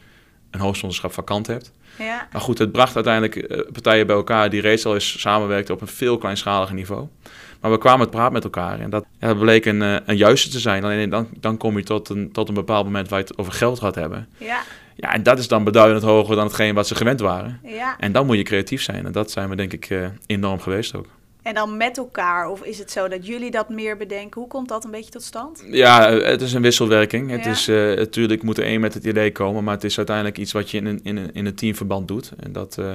een 0.51 0.61
hoofdsponsorschap 0.61 1.13
vakant 1.13 1.47
hebt. 1.47 1.73
Ja, 1.99 2.29
Maar 2.33 2.41
goed, 2.41 2.59
het 2.59 2.73
bracht 2.73 2.95
uiteindelijk 2.95 3.65
partijen 3.73 4.07
bij 4.07 4.17
elkaar 4.17 4.51
die 4.51 4.61
reeds 4.61 4.87
al 4.87 4.95
eens 4.95 5.21
samenwerkten 5.21 5.75
op 5.75 5.81
een 5.81 5.87
veel 5.87 6.19
kleinschaliger 6.19 6.75
niveau. 6.75 7.09
Maar 7.61 7.71
we 7.71 7.79
kwamen 7.79 8.01
het 8.01 8.11
praat 8.11 8.33
met 8.33 8.45
elkaar 8.45 8.81
en 8.81 8.91
dat 8.91 9.05
ja, 9.21 9.27
dat 9.27 9.39
bleek 9.39 9.65
een, 9.65 9.83
eh, 9.83 9.97
een 10.07 10.17
juiste 10.17 10.49
te 10.49 10.61
zijn. 10.61 10.85
Alleen 10.85 11.11
dan, 11.11 11.29
dan 11.41 11.57
kom 11.57 11.77
je 11.77 11.85
tot 11.85 12.09
een, 12.09 12.33
tot 12.33 12.49
een 12.49 12.55
bepaald 12.55 12.85
moment 12.85 13.09
waar 13.09 13.19
je 13.19 13.25
het 13.25 13.39
over 13.39 13.53
geld 13.53 13.79
gaat 13.79 13.95
hebben. 13.95 14.29
ja, 14.39 14.63
Ja, 14.95 15.13
en 15.13 15.23
dat 15.23 15.39
is 15.39 15.49
dan 15.49 15.65
beduidend 15.65 16.03
hoger 16.03 16.37
dan 16.37 16.47
hetgeen 16.47 16.75
wat 16.75 16.87
ze 16.87 16.95
gewend 16.95 17.21
waren. 17.21 17.61
ja. 17.65 17.97
En 17.99 18.13
dan 18.13 18.27
moet 18.27 18.37
je 18.37 18.43
creatief 18.43 18.83
zijn. 18.83 19.07
En 19.07 19.13
dat 19.13 19.31
zijn 19.31 19.49
we 19.49 19.57
denk 19.57 19.73
ik 19.73 19.91
eh, 19.91 20.07
enorm 20.27 20.61
geweest 20.61 20.95
ook. 20.95 21.07
En 21.47 21.55
dan 21.55 21.77
met 21.77 21.99
elkaar? 21.99 22.49
Of 22.49 22.63
is 22.63 22.79
het 22.79 22.91
zo 22.91 23.09
dat 23.09 23.27
jullie 23.27 23.51
dat 23.51 23.69
meer 23.69 23.97
bedenken? 23.97 24.41
Hoe 24.41 24.49
komt 24.51 24.69
dat 24.69 24.85
een 24.85 24.91
beetje 24.91 25.11
tot 25.11 25.23
stand? 25.23 25.65
Ja, 25.71 26.13
het 26.13 26.43
is 26.43 26.53
een 26.53 26.63
wisselwerking. 26.63 27.31
Het 27.31 27.47
is, 27.47 27.69
eh, 27.69 27.77
natuurlijk 27.77 28.43
moet 28.43 28.59
er 28.59 28.65
één 28.65 28.81
met 28.81 28.95
het 28.95 29.05
idee 29.05 29.33
komen, 29.33 29.65
maar 29.65 29.75
het 29.75 29.85
is 29.85 29.97
uiteindelijk 29.97 30.39
iets 30.39 30.53
wat 30.53 30.71
je 30.71 30.77
in 30.77 30.87
een, 30.87 31.01
in 31.03 31.17
een, 31.17 31.31
in 31.33 31.47
een 31.47 31.55
teamverband 31.55 32.09
doet. 32.09 32.33
En 32.41 32.53
dat, 32.53 32.79
eh, 32.79 32.95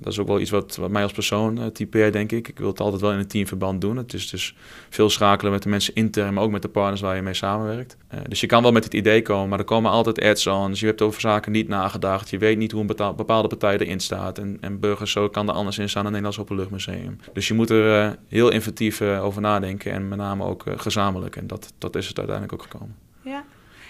dat 0.00 0.12
is 0.12 0.18
ook 0.18 0.26
wel 0.26 0.40
iets 0.40 0.50
wat, 0.50 0.76
wat 0.76 0.90
mij 0.90 1.02
als 1.02 1.12
persoon 1.12 1.58
eh, 1.58 1.66
typeert, 1.66 2.12
denk 2.12 2.32
ik. 2.32 2.48
Ik 2.48 2.58
wil 2.58 2.68
het 2.68 2.80
altijd 2.80 3.00
wel 3.00 3.12
in 3.12 3.18
een 3.18 3.26
teamverband 3.26 3.80
doen. 3.80 3.96
Het 3.96 4.12
is 4.12 4.30
dus 4.30 4.54
veel 4.88 5.10
schakelen 5.10 5.52
met 5.52 5.62
de 5.62 5.68
mensen 5.68 5.94
intern, 5.94 6.34
maar 6.34 6.42
ook 6.42 6.50
met 6.50 6.62
de 6.62 6.68
partners 6.68 7.00
waar 7.00 7.16
je 7.16 7.22
mee 7.22 7.34
samenwerkt. 7.34 7.96
Eh, 8.08 8.20
dus 8.28 8.40
je 8.40 8.46
kan 8.46 8.62
wel 8.62 8.72
met 8.72 8.84
het 8.84 8.94
idee 8.94 9.22
komen, 9.22 9.48
maar 9.48 9.58
er 9.58 9.64
komen 9.64 9.90
altijd 9.90 10.22
ads-ons. 10.22 10.80
Je 10.80 10.86
hebt 10.86 11.02
over 11.02 11.20
zaken 11.20 11.52
niet 11.52 11.68
nagedacht. 11.68 12.30
Je 12.30 12.38
weet 12.38 12.58
niet 12.58 12.72
hoe 12.72 12.80
een 12.80 13.14
bepaalde 13.16 13.48
partij 13.48 13.78
erin 13.78 14.00
staat. 14.00 14.38
En, 14.38 14.58
en 14.60 14.80
burgers 14.80 15.12
zo 15.12 15.28
kan 15.28 15.48
er 15.48 15.54
anders 15.54 15.78
in 15.78 15.88
staan 15.88 16.02
dan 16.02 16.12
Nederlands 16.12 16.40
Openluchtmuseum. 16.40 17.18
Dus 17.32 17.48
je 17.48 17.54
moet 17.54 17.70
er 17.70 18.04
eh, 18.04 18.10
heel 18.28 18.50
inventief 18.50 19.02
over 19.02 19.40
nadenken 19.40 19.92
en 19.92 20.08
met 20.08 20.18
name 20.18 20.44
ook 20.44 20.64
gezamenlijk. 20.76 21.36
En 21.36 21.46
dat, 21.46 21.72
dat 21.78 21.96
is 21.96 22.08
het 22.08 22.18
uiteindelijk 22.18 22.60
ook 22.60 22.68
gekomen. 22.70 23.07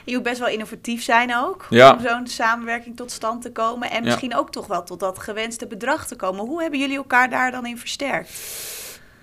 Je 0.09 0.15
moet 0.15 0.23
best 0.23 0.39
wel 0.39 0.49
innovatief 0.49 1.03
zijn 1.03 1.37
ook. 1.37 1.67
Ja. 1.71 1.93
Om 1.93 2.01
zo'n 2.01 2.27
samenwerking 2.27 2.97
tot 2.97 3.11
stand 3.11 3.43
te 3.43 3.53
komen. 3.53 3.91
En 3.91 3.97
Ja. 4.03 4.05
misschien 4.05 4.37
ook 4.37 4.51
toch 4.51 4.67
wel 4.67 4.83
tot 4.83 5.01
dat 5.01 5.19
gewenste 5.19 5.67
bedrag 5.67 6.07
te 6.07 6.17
komen. 6.17 6.45
Hoe 6.45 6.61
hebben 6.63 6.79
jullie 6.81 6.97
elkaar 6.97 7.31
daar 7.31 7.51
dan 7.51 7.67
in 7.67 7.79
versterkt? 7.79 8.31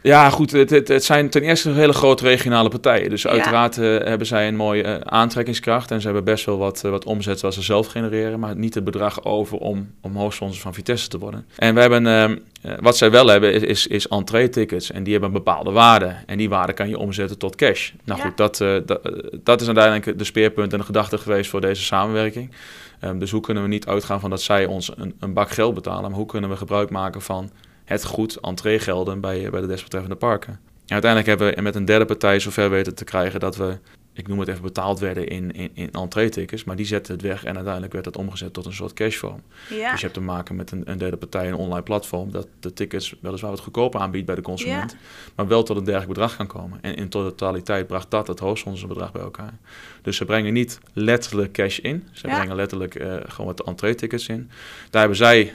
Ja, 0.06 0.30
goed. 0.30 0.52
Het, 0.52 0.70
het, 0.70 0.88
het 0.88 1.04
zijn 1.04 1.30
ten 1.30 1.42
eerste 1.42 1.70
hele 1.70 1.94
grote 1.94 2.24
regionale 2.24 2.70
partijen. 2.70 3.10
Dus 3.10 3.22
Ja. 3.22 3.30
uiteraard 3.30 3.78
eh, 3.78 3.84
hebben 3.86 4.28
zij 4.28 4.48
een 4.48 4.56
mooie 4.56 4.84
eh, 4.84 4.96
aantrekkingskracht. 5.04 5.92
En 5.92 6.00
ze 6.00 6.06
hebben 6.06 6.24
best 6.24 6.46
wel 6.46 6.58
wat, 6.58 6.84
eh, 6.84 6.92
wat 6.92 7.06
omzet 7.06 7.40
zoals 7.40 7.56
ze 7.56 7.62
zelf 7.62 7.88
genereren. 7.88 8.40
Maar 8.40 8.56
niet 8.56 8.74
het 8.74 8.84
bedrag 8.84 9.24
over 9.24 9.58
om, 9.58 9.92
om 10.02 10.16
hoofdsponsor 10.16 10.62
van 10.62 10.74
Vitesse 10.74 11.08
te 11.08 11.18
worden. 11.18 11.46
En 11.58 11.74
we 11.76 11.82
hebben, 11.82 12.08
ehm, 12.08 12.38
eh, 12.62 12.74
wat 12.80 12.98
zij 12.98 13.12
wel 13.12 13.28
hebben, 13.28 13.54
is, 13.54 13.62
is, 13.62 13.88
is 13.88 14.08
entree-tickets. 14.08 14.92
En 14.92 15.04
die 15.04 15.12
hebben 15.12 15.30
een 15.32 15.44
bepaalde 15.44 15.72
waarde. 15.72 16.16
En 16.26 16.38
die 16.38 16.50
waarde 16.50 16.74
kan 16.74 16.90
je 16.90 16.98
omzetten 16.98 17.38
tot 17.38 17.56
cash. 17.56 17.92
Nou 18.04 18.20
Ja. 18.20 18.26
goed, 18.26 18.38
dat, 18.38 18.58
dat, 18.86 19.00
dat 19.44 19.62
is 19.62 19.68
uiteindelijk 19.68 20.18
de 20.18 20.24
speerpunt 20.24 20.74
en 20.74 20.80
de 20.80 20.86
gedachte 20.86 21.18
geweest 21.18 21.50
voor 21.50 21.62
deze 21.62 21.84
samenwerking. 21.84 22.52
Ehm, 23.00 23.20
dus 23.20 23.32
hoe 23.32 23.42
kunnen 23.42 23.64
we 23.64 23.70
niet 23.70 23.88
uitgaan 23.88 24.20
van 24.20 24.30
dat 24.30 24.42
zij 24.42 24.66
ons 24.66 24.92
een, 24.96 25.16
een 25.20 25.34
bak 25.34 25.50
geld 25.50 25.74
betalen. 25.74 26.02
Maar 26.10 26.20
hoe 26.20 26.26
kunnen 26.26 26.50
we 26.50 26.56
gebruik 26.56 26.90
maken 26.90 27.22
van 27.22 27.50
het 27.86 28.06
goed 28.06 28.36
entreegelden 28.39 29.20
bij, 29.22 29.50
bij 29.50 29.62
de 29.62 29.68
desbetreffende 29.68 30.15
parken. 30.15 30.60
En 30.86 30.92
uiteindelijk 30.94 31.30
hebben 31.30 31.56
we 31.56 31.62
met 31.62 31.75
een 31.75 31.86
derde 31.86 32.06
partij 32.06 32.39
zover 32.39 32.70
weten 32.70 32.96
te 32.96 33.04
krijgen 33.04 33.39
dat 33.39 33.56
we, 33.56 33.77
ik 34.13 34.27
noem 34.27 34.39
het 34.39 34.48
even, 34.48 34.62
betaald 34.62 35.00
werden 35.00 35.27
in, 35.27 35.51
in, 35.51 35.70
in 35.74 35.92
entree-tickets. 35.92 36.63
Maar 36.63 36.75
die 36.75 36.86
zetten 36.86 37.13
het 37.13 37.22
weg 37.22 37.44
en 37.44 37.54
uiteindelijk 37.56 37.94
werd 37.94 38.06
dat 38.06 38.18
omgezet 38.18 38.54
tot 38.54 38.65
een 38.65 38.74
soort 38.74 38.94
cashvorm. 38.94 39.42
Ja. 39.70 39.92
Dus 39.92 40.00
je 40.00 40.06
hebt 40.06 40.13
te 40.13 40.22
maken 40.22 40.56
met 40.56 40.72
een, 40.72 40.82
een 40.92 40.98
derde 40.98 41.18
partij, 41.18 41.48
een 41.48 41.56
online 41.56 41.84
platform, 41.84 42.32
dat 42.32 42.48
de 42.60 42.74
tickets 42.74 43.15
weliswaar 43.22 43.51
wat 43.51 43.60
goedkoper 43.60 44.00
aanbiedt 44.00 44.25
bij 44.25 44.36
de 44.36 44.42
consument. 44.42 44.96
Maar 45.36 45.48
wel 45.48 45.63
tot 45.63 45.77
een 45.77 45.84
dergelijk 45.84 46.13
bedrag 46.13 46.36
kan 46.36 46.48
komen. 46.48 46.80
En 46.82 46.96
in 46.96 47.10
totaliteit 47.10 47.88
bracht 47.88 48.12
dat 48.12 48.27
het 48.27 48.39
hoofdsponsorbedrag 48.39 49.12
bij 49.12 49.22
elkaar. 49.22 49.54
Dus 50.01 50.18
ze 50.18 50.25
brengen 50.25 50.54
niet 50.54 50.80
letterlijk 50.94 51.51
cash 51.51 51.77
in. 51.77 52.08
Ze 52.12 52.27
Ja. 52.27 52.36
brengen 52.36 52.56
letterlijk 52.56 52.96
eh, 52.96 53.15
gewoon 53.25 53.56
wat 53.56 53.68
entree-tickets 53.68 54.27
in. 54.27 54.50
Daar 54.89 55.00
hebben 55.00 55.18
zij 55.18 55.54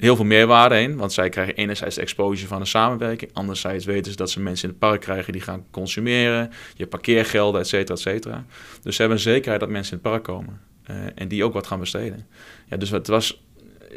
heel 0.00 0.16
veel 0.16 0.24
meerwaarde 0.24 0.80
in. 0.80 0.96
Want 0.96 1.12
zij 1.12 1.28
krijgen 1.28 1.54
enerzijds 1.54 1.94
de 1.94 2.00
exposure 2.00 2.48
van 2.48 2.60
een 2.60 2.66
samenwerking. 2.66 3.30
Anderzijds 3.34 3.84
weten 3.84 4.10
ze 4.10 4.16
dat 4.16 4.30
ze 4.30 4.40
mensen 4.40 4.64
in 4.64 4.70
het 4.70 4.78
park 4.88 5.00
krijgen 5.00 5.32
die 5.32 5.42
gaan 5.42 5.64
consumeren. 5.70 6.50
Je 6.74 6.86
parkeergelden, 6.86 7.60
et 7.60 7.66
cetera, 7.68 7.94
et 7.94 8.00
cetera. 8.00 8.44
Dus 8.82 8.94
ze 8.96 9.00
hebben 9.00 9.18
een 9.18 9.24
zekerheid 9.24 9.60
dat 9.60 9.68
mensen 9.68 9.92
in 9.96 9.98
het 10.02 10.12
park 10.12 10.24
komen. 10.24 10.60
eh, 10.90 10.96
en 11.14 11.28
die 11.28 11.44
ook 11.44 11.52
wat 11.52 11.66
gaan 11.66 11.78
besteden. 11.78 12.26
Ja, 12.68 12.76
dus 12.76 12.90
het 12.90 13.06
was 13.06 13.42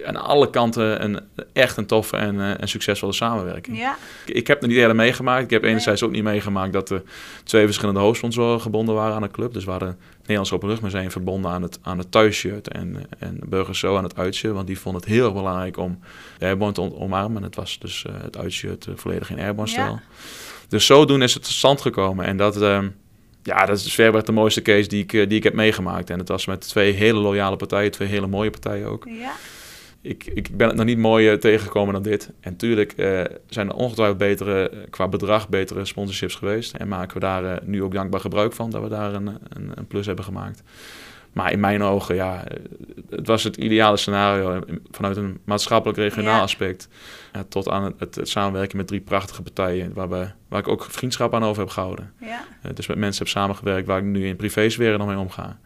aan 0.05 0.15
alle 0.15 0.49
kanten 0.49 1.03
een, 1.03 1.19
echt 1.53 1.77
een 1.77 1.85
toffe 1.85 2.17
en, 2.17 2.35
uh, 2.35 2.61
en 2.61 2.67
succesvolle 2.67 3.13
samenwerking. 3.13 3.77
Ja. 3.77 3.97
Ik, 4.25 4.35
ik 4.35 4.47
heb 4.47 4.59
het 4.59 4.69
niet 4.69 4.79
eerder 4.79 4.95
meegemaakt. 4.95 5.43
Ik 5.43 5.49
heb 5.49 5.63
enerzijds 5.63 6.03
ook 6.03 6.11
niet 6.11 6.23
meegemaakt 6.23 6.73
dat 6.73 6.89
er 6.89 7.01
twee 7.43 7.65
verschillende 7.65 7.99
hoofdsponsoren 7.99 8.61
gebonden 8.61 8.95
waren 8.95 9.15
aan 9.15 9.21
de 9.21 9.31
club. 9.31 9.53
Dus 9.53 9.65
we 9.65 9.71
hadden 9.71 9.97
Nederlands 10.19 10.51
Openluchtmuseum 10.51 11.11
verbonden 11.11 11.51
aan 11.51 11.61
het, 11.61 11.79
aan 11.81 11.97
het 11.97 12.11
thuisshirt 12.11 12.67
en, 12.67 13.05
en 13.19 13.39
Burgers 13.45 13.79
Zo 13.79 13.97
aan 13.97 14.03
het 14.03 14.17
uitshirt. 14.17 14.53
Want 14.53 14.67
die 14.67 14.79
vonden 14.79 15.01
het 15.01 15.09
heel 15.09 15.25
erg 15.25 15.33
belangrijk 15.33 15.77
om 15.77 15.99
de 16.37 16.45
airborne 16.45 16.73
te 16.73 16.99
omarmen. 16.99 17.37
En 17.37 17.43
het 17.43 17.55
was 17.55 17.79
dus 17.79 18.05
uh, 18.07 18.13
het 18.21 18.37
uitshirt 18.37 18.87
volledig 18.95 19.29
in 19.29 19.39
airborne 19.39 19.71
stijl. 19.71 19.91
Ja. 19.91 20.01
Dus 20.67 20.85
zodoende 20.85 21.25
is 21.25 21.33
het 21.33 21.43
tot 21.43 21.51
stand 21.51 21.81
gekomen. 21.81 22.25
En 22.25 22.37
dat... 22.37 22.61
Uh, 22.61 22.79
ja, 23.45 23.65
dat 23.65 23.77
is 23.77 23.93
verreweg 23.93 24.23
de 24.23 24.31
mooiste 24.31 24.61
case 24.61 24.87
die 24.87 25.03
ik, 25.03 25.11
die 25.11 25.37
ik 25.37 25.43
heb 25.43 25.53
meegemaakt. 25.53 26.09
En 26.09 26.19
het 26.19 26.27
was 26.27 26.45
met 26.45 26.61
twee 26.61 26.91
hele 26.91 27.19
loyale 27.19 27.55
partijen, 27.55 27.91
twee 27.91 28.07
hele 28.07 28.27
mooie 28.27 28.49
partijen 28.49 28.87
ook. 28.87 29.05
Ja. 29.07 29.31
Ik, 30.03 30.25
ik 30.25 30.57
ben 30.57 30.67
het 30.67 30.75
nog 30.75 30.85
niet 30.85 30.97
mooier 30.97 31.39
tegengekomen 31.39 31.93
dan 31.93 32.03
dit. 32.03 32.31
En 32.39 32.55
tuurlijk 32.55 32.93
uh, 32.97 33.21
zijn 33.47 33.69
er 33.69 33.75
ongetwijfeld 33.75 34.17
betere, 34.17 34.71
qua 34.89 35.07
bedrag, 35.07 35.49
betere 35.49 35.85
sponsorships 35.85 36.35
geweest. 36.35 36.75
En 36.75 36.87
maken 36.87 37.13
we 37.13 37.19
daar 37.19 37.43
uh, 37.43 37.53
nu 37.63 37.83
ook 37.83 37.93
dankbaar 37.93 38.19
gebruik 38.19 38.53
van, 38.53 38.69
dat 38.69 38.81
we 38.81 38.89
daar 38.89 39.13
een, 39.13 39.27
een, 39.27 39.71
een, 39.75 39.87
plus 39.87 40.05
hebben 40.05 40.25
gemaakt. 40.25 40.63
Maar 41.33 41.51
in 41.51 41.59
mijn 41.59 41.81
ogen, 41.81 42.15
ja, 42.15 42.43
het 43.09 43.27
was 43.27 43.43
het 43.43 43.57
ideale 43.57 43.97
scenario 43.97 44.63
vanuit 44.91 45.17
een 45.17 45.39
maatschappelijk 45.43 45.99
regionaal 45.99 46.35
ja. 46.35 46.41
aspect. 46.41 46.87
Ja, 47.33 47.43
tot 47.49 47.69
aan 47.69 47.83
het, 47.83 47.93
het, 47.99 48.15
het, 48.15 48.29
samenwerken 48.29 48.77
met 48.77 48.87
drie 48.87 49.01
prachtige 49.01 49.41
partijen, 49.41 49.93
waar, 49.93 50.09
we, 50.09 50.27
waar 50.47 50.59
ik 50.59 50.67
ook 50.67 50.85
vriendschap 50.85 51.33
aan 51.33 51.43
over 51.43 51.61
heb 51.61 51.71
gehouden. 51.71 52.13
Ja. 52.19 52.43
Dus 52.73 52.87
met 52.87 52.97
mensen 52.97 53.23
heb 53.23 53.33
samengewerkt 53.33 53.87
waar 53.87 53.97
ik 53.97 54.03
nu 54.03 54.27
in 54.27 54.35
privésfeer 54.35 54.97
nog 54.97 55.07
mee 55.07 55.17
omga. 55.17 55.59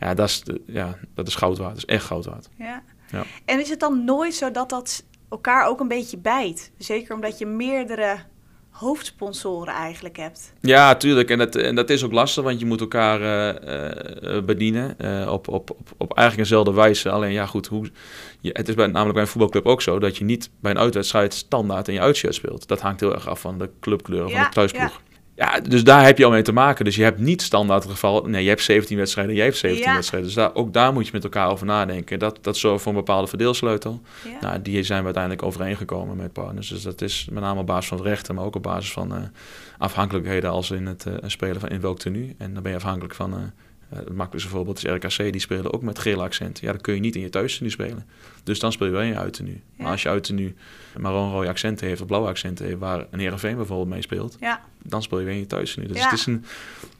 Ja, 0.00 0.14
dat 0.14 0.28
is, 0.28 0.42
ja, 0.66 0.98
dat 1.14 1.26
is 1.26 1.34
goud 1.34 1.58
waard. 1.58 1.74
Dat 1.74 1.84
is 1.88 1.94
echt 1.94 2.04
goud 2.04 2.24
waard. 2.24 2.48
Ja. 2.58 2.82
Ja. 3.12 3.24
En 3.44 3.60
is 3.60 3.68
het 3.68 3.80
dan 3.80 4.04
nooit 4.04 4.34
zo 4.34 4.50
dat 4.50 4.68
dat 4.70 5.04
elkaar 5.30 5.66
ook 5.66 5.80
een 5.80 5.88
beetje 5.88 6.18
bijt? 6.18 6.70
Zeker 6.78 7.14
omdat 7.14 7.38
je 7.38 7.46
meerdere 7.46 8.16
hoofdsponsoren 8.70 9.74
eigenlijk 9.74 10.16
hebt. 10.16 10.52
Ja, 10.60 10.94
tuurlijk. 10.94 11.30
En 11.30 11.38
dat, 11.38 11.54
en 11.54 11.74
dat 11.74 11.90
is 11.90 12.04
ook 12.04 12.12
lastig, 12.12 12.44
want 12.44 12.60
je 12.60 12.66
moet 12.66 12.80
elkaar 12.80 13.20
uh, 13.20 14.34
uh, 14.36 14.42
bedienen 14.42 14.96
uh, 15.00 15.32
op, 15.32 15.48
op, 15.48 15.70
op, 15.70 15.78
op 15.96 16.16
eigenlijk 16.16 16.48
eenzelfde 16.48 16.80
wijze. 16.80 17.10
Alleen 17.10 17.32
ja, 17.32 17.46
goed, 17.46 17.66
hoe, 17.66 17.90
je, 18.40 18.50
het 18.52 18.68
is 18.68 18.74
bij, 18.74 18.86
namelijk 18.86 19.12
bij 19.12 19.22
een 19.22 19.28
voetbalclub 19.28 19.66
ook 19.66 19.82
zo 19.82 19.98
dat 19.98 20.16
je 20.16 20.24
niet 20.24 20.50
bij 20.60 20.70
een 20.70 20.78
uitwedstrijd 20.78 21.34
standaard 21.34 21.88
in 21.88 21.94
je 21.94 22.00
uitshirt 22.00 22.34
speelt. 22.34 22.68
Dat 22.68 22.80
hangt 22.80 23.00
heel 23.00 23.14
erg 23.14 23.28
af 23.28 23.40
van 23.40 23.58
de 23.58 23.70
clubkleur 23.80 24.28
Ja, 24.28 24.34
van 24.34 24.42
de 24.42 24.48
thuisploeg. 24.48 25.00
ja. 25.04 25.11
Ja, 25.42 25.60
dus 25.60 25.84
daar 25.84 26.04
heb 26.04 26.18
je 26.18 26.24
al 26.24 26.30
mee 26.30 26.42
te 26.42 26.52
maken. 26.52 26.84
Dus 26.84 26.96
je 26.96 27.02
hebt 27.02 27.18
niet 27.18 27.42
standaard 27.42 27.82
het 27.82 27.92
geval, 27.92 28.22
nee, 28.22 28.42
je 28.42 28.48
hebt 28.48 28.62
17 28.62 28.96
wedstrijden, 28.96 29.34
jij 29.34 29.44
hebt 29.44 29.56
17 29.56 29.84
Ja. 29.88 29.94
wedstrijden. 29.94 30.28
Dus 30.28 30.38
daar, 30.38 30.54
ook 30.54 30.72
daar 30.72 30.92
moet 30.92 31.06
je 31.06 31.12
met 31.12 31.24
elkaar 31.24 31.50
over 31.50 31.66
nadenken. 31.66 32.18
Dat, 32.18 32.38
dat 32.40 32.56
zorgt 32.56 32.82
voor 32.82 32.92
een 32.92 32.98
bepaalde 32.98 33.26
verdeelsleutel. 33.26 34.00
Ja. 34.24 34.48
Nou, 34.48 34.62
die 34.62 34.82
zijn 34.82 34.98
we 34.98 35.04
uiteindelijk 35.04 35.42
overeengekomen 35.44 36.16
met 36.16 36.32
partners. 36.32 36.68
Dus 36.68 36.82
dat 36.82 37.00
is 37.00 37.26
met 37.30 37.42
name 37.42 37.60
op 37.60 37.66
basis 37.66 37.88
van 37.88 38.02
rechten, 38.02 38.34
maar 38.34 38.44
ook 38.44 38.56
op 38.56 38.62
basis 38.62 38.92
van 38.92 39.14
eh, 39.14 39.22
afhankelijkheden 39.78 40.50
als 40.50 40.70
in 40.70 40.86
het 40.86 41.06
eh, 41.06 41.14
spelen 41.26 41.60
van 41.60 41.68
in 41.68 41.80
welk 41.80 41.98
tenue. 41.98 42.34
En 42.38 42.54
dan 42.54 42.62
ben 42.62 42.72
je 42.72 42.78
afhankelijk 42.78 43.14
van, 43.14 43.32
eh, 43.32 43.38
het 43.94 44.12
makkelijkste 44.14 44.48
voorbeeld 44.54 44.76
is 44.76 44.84
RKC, 44.84 45.32
die 45.32 45.40
spelen 45.40 45.72
ook 45.72 45.82
met 45.82 45.98
geel 45.98 46.22
accent. 46.22 46.58
Ja, 46.60 46.72
dan 46.72 46.80
kun 46.80 46.94
je 46.94 47.00
niet 47.00 47.14
in 47.14 47.20
je 47.20 47.28
thuistenu 47.28 47.70
spelen. 47.70 48.06
Dus 48.44 48.58
dan 48.58 48.72
speel 48.72 48.86
je 48.86 48.92
wel 48.92 49.02
in 49.02 49.08
je 49.08 49.18
uittenue. 49.18 49.52
Ja. 49.76 49.82
Maar 49.82 49.92
als 49.92 50.02
je 50.02 50.08
uittenue 50.08 50.54
marron-rode 50.98 51.48
accenten 51.48 51.86
heeft 51.86 52.00
of 52.00 52.06
blauwe 52.06 52.28
accenten 52.28 52.66
heeft, 52.66 52.78
waar 52.78 53.06
een 53.10 53.18
Heerenveen 53.20 53.56
bijvoorbeeld 53.56 53.88
mee 53.88 54.02
speelt, 54.02 54.36
Ja, 54.40 54.60
dan 54.82 55.02
speel 55.02 55.18
je 55.18 55.24
weer 55.24 55.34
in 55.34 55.40
je 55.40 55.46
thuistenu. 55.46 55.86
Dus 55.86 55.96
Ja. 55.96 56.04
het 56.04 56.12
is 56.12 56.26
een, 56.26 56.44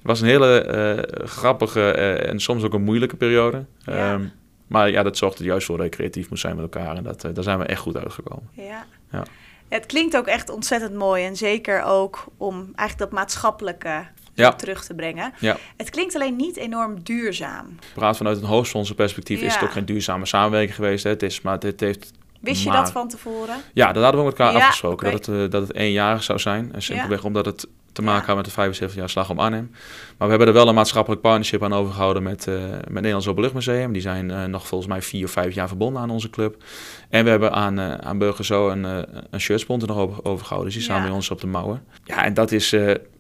was 0.03 0.21
een 0.21 0.27
hele 0.29 0.61
eh, 0.61 1.27
grappige 1.27 1.91
eh, 1.93 2.29
en 2.31 2.41
soms 2.41 2.63
ook 2.63 2.75
een 2.75 2.83
moeilijke 2.83 3.17
periode. 3.17 3.65
Ehm, 3.85 4.25
maar 4.67 4.91
ja, 4.91 5.03
dat 5.03 5.17
zorgde 5.17 5.45
juist 5.45 5.67
voor 5.67 5.77
dat 5.77 5.87
je 5.87 5.93
creatief 5.93 6.31
moest 6.31 6.43
zijn 6.43 6.55
met 6.57 6.65
elkaar. 6.65 6.97
En 6.97 7.03
dat, 7.03 7.25
eh, 7.25 7.35
daar 7.35 7.45
zijn 7.45 7.59
we 7.59 7.65
echt 7.65 7.81
goed 7.81 7.97
uitgekomen. 7.97 8.49
ja. 8.53 8.87
Ja. 9.13 9.25
Het 9.69 9.87
klinkt 9.87 10.17
ook 10.17 10.27
echt 10.27 10.51
ontzettend 10.51 10.95
mooi 10.95 11.25
en 11.25 11.37
zeker 11.37 11.83
ook 11.83 12.25
om 12.37 12.57
eigenlijk 12.75 13.11
dat 13.11 13.19
maatschappelijke 13.21 14.07
Ja. 14.35 14.53
terug 14.53 14.85
te 14.85 14.95
brengen. 14.95 15.33
Ja. 15.39 15.57
Het 15.77 15.91
klinkt 15.91 16.15
alleen 16.15 16.37
niet 16.37 16.57
enorm 16.57 17.03
duurzaam. 17.03 17.67
Praat 17.95 18.17
vanuit 18.17 18.37
een 18.39 18.45
hoofdsponsor 18.45 18.97
perspectief 18.97 19.41
is 19.41 19.55
het 19.55 19.63
ook 19.63 19.73
geen 19.73 19.85
duurzame 19.85 20.27
samenwerking 20.27 20.75
geweest. 20.75 21.05
Hè. 21.05 21.11
Het 21.11 21.23
is, 21.23 21.41
maar 21.41 21.59
het 21.59 21.81
heeft 21.81 22.13
Wist 22.41 22.63
je 22.63 22.69
Maar- 22.69 22.77
dat 22.83 22.93
van 22.93 23.09
tevoren? 23.09 23.57
Ja, 23.75 23.93
dat 23.93 24.03
hadden 24.03 24.21
we 24.21 24.27
met 24.27 24.39
elkaar 24.39 24.55
Ja, 24.57 24.61
afgesproken. 24.61 25.11
Dat, 25.13 25.27
het, 25.27 25.51
dat 25.51 25.69
het 25.69 26.23
zou 26.23 26.39
zijn. 26.39 26.73
En 26.75 26.83
simpelweg 26.83 27.25
omdat 27.25 27.45
het 27.47 27.67
te 27.93 28.03
maken 28.03 28.27
had 28.27 28.37
met 28.37 28.45
de 28.45 28.51
75 28.51 28.99
jaar 28.99 29.09
slag 29.09 29.31
om 29.31 29.39
Arnhem. 29.39 29.71
Maar 30.19 30.29
we 30.29 30.29
hebben 30.29 30.47
er 30.47 30.53
wel 30.53 30.69
een 30.69 30.75
maatschappelijk 30.75 31.23
partnership 31.23 31.63
aan 31.63 31.73
overgehouden 31.73 32.23
met, 32.23 32.47
eh 32.47 32.55
met 32.71 32.93
Nederlands 32.93 33.29
Openluchtmuseum. 33.29 33.93
Die 33.93 34.03
zijn 34.03 34.31
eh, 34.31 34.45
nog 34.45 34.67
volgens 34.67 34.91
mij 34.91 35.03
vier 35.03 35.25
of 35.25 35.31
vijf 35.31 35.55
jaar 35.55 35.69
verbonden 35.69 36.03
aan 36.03 36.11
onze 36.11 36.31
club. 36.31 36.63
En 37.09 37.25
we 37.25 37.31
hebben 37.31 37.53
aan, 37.53 37.79
eh 37.79 37.95
aan 37.95 38.19
Burger 38.19 38.45
Zo 38.45 38.69
een, 38.69 38.85
een 39.31 39.41
shirtsponsor 39.41 39.89
nog 39.89 39.99
over, 39.99 40.25
overgehouden. 40.25 40.73
Dus 40.73 40.75
die 40.79 40.91
staan 40.91 41.03
bij 41.03 41.11
ons 41.11 41.31
op 41.31 41.41
de 41.41 41.47
mouwen. 41.47 41.85
Ja, 42.05 42.25
en 42.25 42.35
dat 42.35 42.53
is 42.53 42.71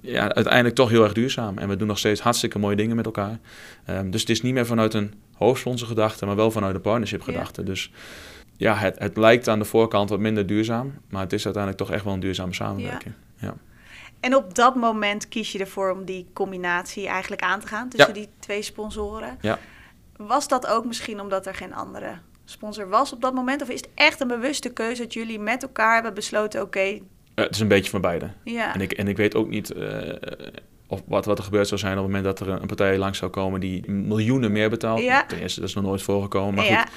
ja, 0.01 0.35
uiteindelijk 0.35 0.75
toch 0.75 0.89
heel 0.89 1.03
erg 1.03 1.13
duurzaam. 1.13 1.59
En 1.59 1.69
we 1.69 1.77
doen 1.77 1.87
nog 1.87 1.99
steeds 1.99 2.21
hartstikke 2.21 2.59
mooie 2.59 2.77
dingen 2.77 2.97
met 2.97 3.05
elkaar. 3.05 3.39
Ehm, 3.85 4.11
dus 4.11 4.21
het 4.21 4.31
is 4.31 4.43
niet 4.43 4.55
meer 4.55 4.67
vanuit 4.67 4.95
een 4.95 5.15
hoofdsponsor 5.35 5.89
gedachte, 5.89 6.27
maar 6.27 6.37
wel 6.37 6.51
vanuit 6.51 6.75
een 6.75 6.81
partnership 6.81 7.23
gedachte. 7.23 7.63
Dus 7.63 7.91
ja, 8.57 8.75
het, 8.75 8.99
het 8.99 9.17
lijkt 9.17 9.49
aan 9.49 9.59
de 9.59 9.65
voorkant 9.65 10.11
wat 10.11 10.19
minder 10.19 10.47
duurzaam, 10.47 10.93
maar 11.09 11.23
het 11.23 11.33
is 11.33 11.45
uiteindelijk 11.45 11.85
toch 11.85 11.93
echt 11.93 12.05
wel 12.05 12.13
een 12.13 12.21
duurzame 12.21 12.55
samenwerking. 12.55 13.15
Ja. 13.37 13.55
En 14.23 14.35
op 14.37 14.55
dat 14.55 14.75
moment 14.75 15.29
kies 15.29 15.53
je 15.53 15.59
ervoor 15.59 15.91
om 15.91 16.05
die 16.05 16.27
combinatie 16.33 17.07
eigenlijk 17.09 17.43
aan 17.43 17.61
te 17.61 17.67
gaan 17.67 17.89
tussen 17.89 18.15
Ja. 18.15 18.21
die 18.21 18.29
twee 18.39 18.63
sponsoren. 18.63 19.39
Ja. 19.41 19.59
Was 20.17 20.49
dat 20.49 20.67
ook 20.67 20.85
misschien 20.85 21.21
omdat 21.21 21.47
er 21.47 21.55
geen 21.55 21.75
andere 21.75 22.13
sponsor 22.45 22.89
was 22.89 23.13
op 23.13 23.21
dat 23.21 23.35
moment? 23.35 23.63
Of 23.63 23.69
is 23.69 23.81
het 23.81 23.89
echt 23.95 24.21
een 24.21 24.29
bewuste 24.29 24.73
keuze 24.73 25.03
dat 25.03 25.13
jullie 25.13 25.39
met 25.39 25.63
elkaar 25.63 25.95
hebben 25.95 26.15
besloten, 26.15 26.63
oké, 26.63 26.79
Eh, 27.35 27.45
het 27.45 27.55
is 27.55 27.61
een 27.61 27.69
beetje 27.69 27.91
van 27.91 28.01
beide. 28.01 28.31
ja, 28.45 28.75
En, 28.75 28.81
ik, 28.81 28.93
en 28.93 29.09
ik 29.09 29.17
weet 29.17 29.35
ook 29.35 29.49
niet 29.49 29.71
eh, 29.73 30.13
of 30.87 31.03
wat, 31.07 31.25
wat 31.25 31.39
er 31.39 31.45
gebeurd 31.45 31.69
zou 31.69 31.81
zijn 31.81 31.93
op 31.93 31.99
het 32.05 32.07
moment 32.07 32.25
dat 32.25 32.41
er 32.41 32.55
een, 32.55 32.61
een 32.61 32.67
partij 32.67 32.99
langs 32.99 33.19
zou 33.19 33.31
komen 33.31 33.61
die 33.61 33.91
miljoenen 33.91 34.53
meer 34.53 34.71
betaalt. 34.71 35.01
Ja. 35.03 35.27
Ten 35.27 35.39
eerste, 35.39 35.61
dat 35.61 35.69
is 35.69 35.75
nog 35.75 35.85
nooit 35.85 36.03
voorgekomen. 36.03 36.55
Maar 36.55 36.65
ja, 36.65 36.81
goed, 36.83 36.91